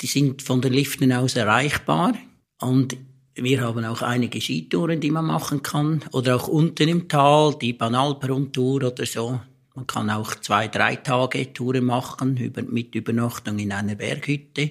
Die 0.00 0.06
sind 0.06 0.42
von 0.42 0.60
den 0.60 0.74
Liften 0.74 1.12
aus 1.12 1.34
erreichbar. 1.34 2.14
Und 2.60 2.96
Wir 3.38 3.60
haben 3.60 3.84
auch 3.84 4.00
einige 4.00 4.40
Skitouren, 4.40 4.98
die 4.98 5.10
man 5.10 5.26
machen 5.26 5.62
kann. 5.62 6.02
Oder 6.12 6.36
auch 6.36 6.48
unten 6.48 6.88
im 6.88 7.06
Tal, 7.06 7.54
die 7.60 7.74
Banalperun-Tour 7.74 8.84
oder 8.84 9.04
so. 9.04 9.38
Man 9.74 9.86
kann 9.86 10.08
auch 10.08 10.34
zwei, 10.36 10.68
drei 10.68 10.96
Tage 10.96 11.52
Touren 11.52 11.84
machen 11.84 12.38
über, 12.38 12.62
mit 12.62 12.94
Übernachtung 12.94 13.58
in 13.58 13.72
einer 13.72 13.94
Berghütte. 13.94 14.70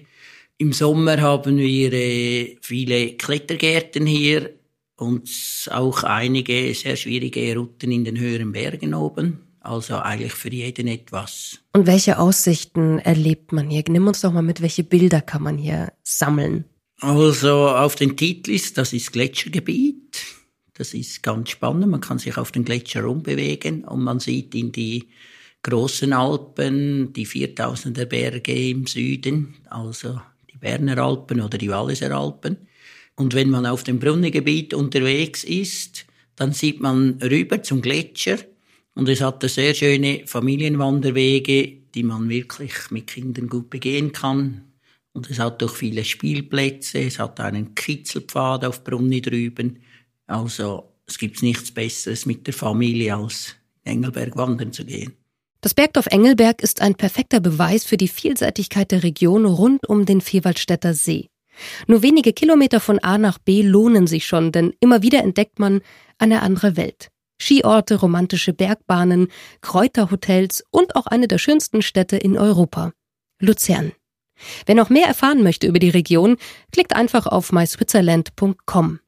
Im 0.58 0.74
Sommer 0.74 1.22
haben 1.22 1.58
wir 1.58 1.94
äh, 1.94 2.58
viele 2.60 3.14
Klettergärten 3.14 4.08
hier 4.08 4.50
und 4.96 5.30
auch 5.70 6.04
einige 6.04 6.74
sehr 6.74 6.96
schwierige 6.96 7.56
Routen 7.56 7.92
in 7.92 8.04
den 8.04 8.18
höheren 8.18 8.52
Bergen 8.52 8.96
oben. 8.96 9.42
Also 9.60 9.98
eigentlich 9.98 10.34
für 10.34 10.52
jeden 10.52 10.88
etwas. 10.88 11.60
Und 11.74 11.86
welche 11.86 12.18
Aussichten 12.18 12.98
erlebt 12.98 13.52
man 13.52 13.70
hier? 13.70 13.84
Nimm 13.90 14.08
uns 14.08 14.22
doch 14.22 14.32
mal 14.32 14.42
mit, 14.42 14.62
welche 14.62 14.84
Bilder 14.84 15.22
kann 15.22 15.44
man 15.44 15.60
hier 15.60 15.94
sammeln? 16.04 16.66
Also 17.02 17.68
auf 17.70 17.96
den 17.96 18.16
Titlis, 18.16 18.74
das 18.74 18.94
ist 18.94 19.12
Gletschergebiet. 19.12 20.24
Das 20.74 20.94
ist 20.94 21.24
ganz 21.24 21.50
spannend. 21.50 21.90
Man 21.90 22.02
kann 22.02 22.20
sich 22.20 22.38
auf 22.38 22.52
den 22.52 22.66
Gletscher 22.66 23.04
rumbewegen 23.04 23.84
und 23.84 24.04
man 24.04 24.20
sieht 24.20 24.56
in 24.56 24.72
die 24.72 25.10
großen 25.64 26.14
Alpen, 26.14 27.12
die 27.14 27.26
4000er 27.26 28.06
Berge 28.06 28.70
im 28.70 28.86
Süden, 28.86 29.56
also 29.70 30.22
die 30.52 30.58
Berner 30.58 30.98
Alpen 31.00 31.42
oder 31.42 31.58
die 31.58 31.70
Walliser 31.70 32.12
Alpen. 32.12 32.58
Und 33.16 33.34
wenn 33.34 33.50
man 33.50 33.66
auf 33.66 33.84
dem 33.84 34.00
Brunnengebiet 34.00 34.74
unterwegs 34.74 35.44
ist, 35.44 36.06
dann 36.36 36.52
sieht 36.52 36.82
man 36.82 37.20
rüber 37.22 37.64
zum 37.64 37.82
Gletscher 37.82 38.38
und 38.94 39.10
es 39.10 39.22
hat 39.22 39.42
sehr 39.50 39.74
schöne 39.74 40.24
Familienwanderwege, 40.26 41.78
die 41.94 42.04
man 42.04 42.30
wirklich 42.30 42.74
mit 42.92 43.08
Kindern 43.08 43.48
gut 43.48 43.70
begehen 43.70 44.12
kann. 44.12 44.66
Und 45.16 45.30
es 45.32 45.40
hat 45.40 45.64
auch 45.64 45.74
viele 45.74 46.04
Spielplätze, 46.04 47.00
es 47.00 47.20
hat 47.20 47.40
einen 47.40 47.74
Kitzelpfad 47.74 48.66
auf 48.66 48.84
Brunni 48.84 49.22
drüben. 49.22 49.80
Also 50.28 50.92
es 51.08 51.18
gibt 51.18 51.42
nichts 51.42 51.72
Besseres 51.72 52.26
mit 52.26 52.46
der 52.46 52.54
Familie 52.54 53.16
als 53.16 53.56
Engelberg 53.86 54.36
wandern 54.36 54.74
zu 54.74 54.84
gehen. 54.84 55.14
Das 55.62 55.74
Bergdorf 55.74 56.08
Engelberg 56.08 56.62
ist 56.62 56.82
ein 56.82 56.96
perfekter 56.96 57.40
Beweis 57.40 57.86
für 57.86 57.96
die 57.96 58.10
Vielseitigkeit 58.10 58.92
der 58.92 59.04
Region 59.04 59.46
rund 59.46 59.88
um 59.88 60.06
den 60.06 60.20
Vierwaldstätter 60.20 60.94
See. 60.94 61.30
Nur 61.88 62.02
wenige 62.02 62.34
Kilometer 62.34 62.82
von 62.82 63.00
A 63.00 63.18
nach 63.18 63.40
B 63.40 63.62
lohnen 63.62 64.08
sich 64.08 64.28
schon, 64.28 64.52
denn 64.52 64.74
immer 64.82 65.02
wieder 65.02 65.24
entdeckt 65.24 65.60
man 65.60 65.80
eine 66.18 66.42
andere 66.42 66.76
Welt. 66.76 67.08
Skiorte, 67.42 67.96
romantische 67.96 68.52
Bergbahnen, 68.52 69.30
Kräuterhotels 69.62 70.62
und 70.72 70.98
auch 70.98 71.08
eine 71.08 71.30
der 71.30 71.38
schönsten 71.38 71.82
Städte 71.82 72.18
in 72.18 72.38
Europa. 72.38 72.92
Luzern. 73.40 73.94
Wer 74.66 74.76
noch 74.76 74.90
mehr 74.90 75.08
erfahren 75.08 75.44
möchte 75.44 75.68
über 75.68 75.80
die 75.80 75.90
Region, 75.90 76.38
klickt 76.72 76.96
einfach 76.96 77.26
auf 77.28 77.52
myswitzerland.com. 77.52 79.00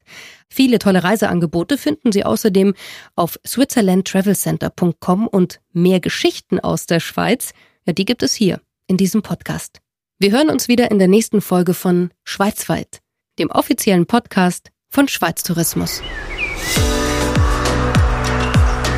Viele 0.50 0.80
tolle 0.80 1.04
Reiseangebote 1.04 1.78
finden 1.78 2.12
Sie 2.12 2.24
außerdem 2.24 2.74
auf 3.16 3.38
switzerlandtravelcenter.com 3.46 5.28
und 5.28 5.60
mehr 5.74 6.00
Geschichten 6.00 6.60
aus 6.60 6.86
der 6.86 7.00
Schweiz, 7.00 7.54
ja, 7.86 7.94
die 7.94 8.06
gibt 8.06 8.24
es 8.24 8.34
hier 8.34 8.62
in 8.88 8.98
diesem 8.98 9.22
Podcast. 9.22 9.80
Wir 10.20 10.32
hören 10.32 10.50
uns 10.50 10.68
wieder 10.68 10.90
in 10.90 11.00
der 11.00 11.08
nächsten 11.08 11.42
Folge 11.42 11.74
von 11.74 12.12
Schweizweit, 12.24 13.02
dem 13.40 13.52
offiziellen 13.52 14.08
Podcast 14.08 14.72
von 14.90 15.08
Schweiz 15.08 15.44
Tourismus. 15.44 16.02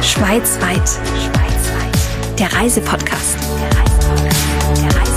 Schweizweit. 0.02 0.88
Schweizweit. 0.88 2.39
Der 2.39 2.54
Reisepodcast. 2.54 3.38
Der 3.38 3.68
Reisepodcast. 3.78 4.82
Der 4.82 4.86
Reisepodcast. 4.86 5.09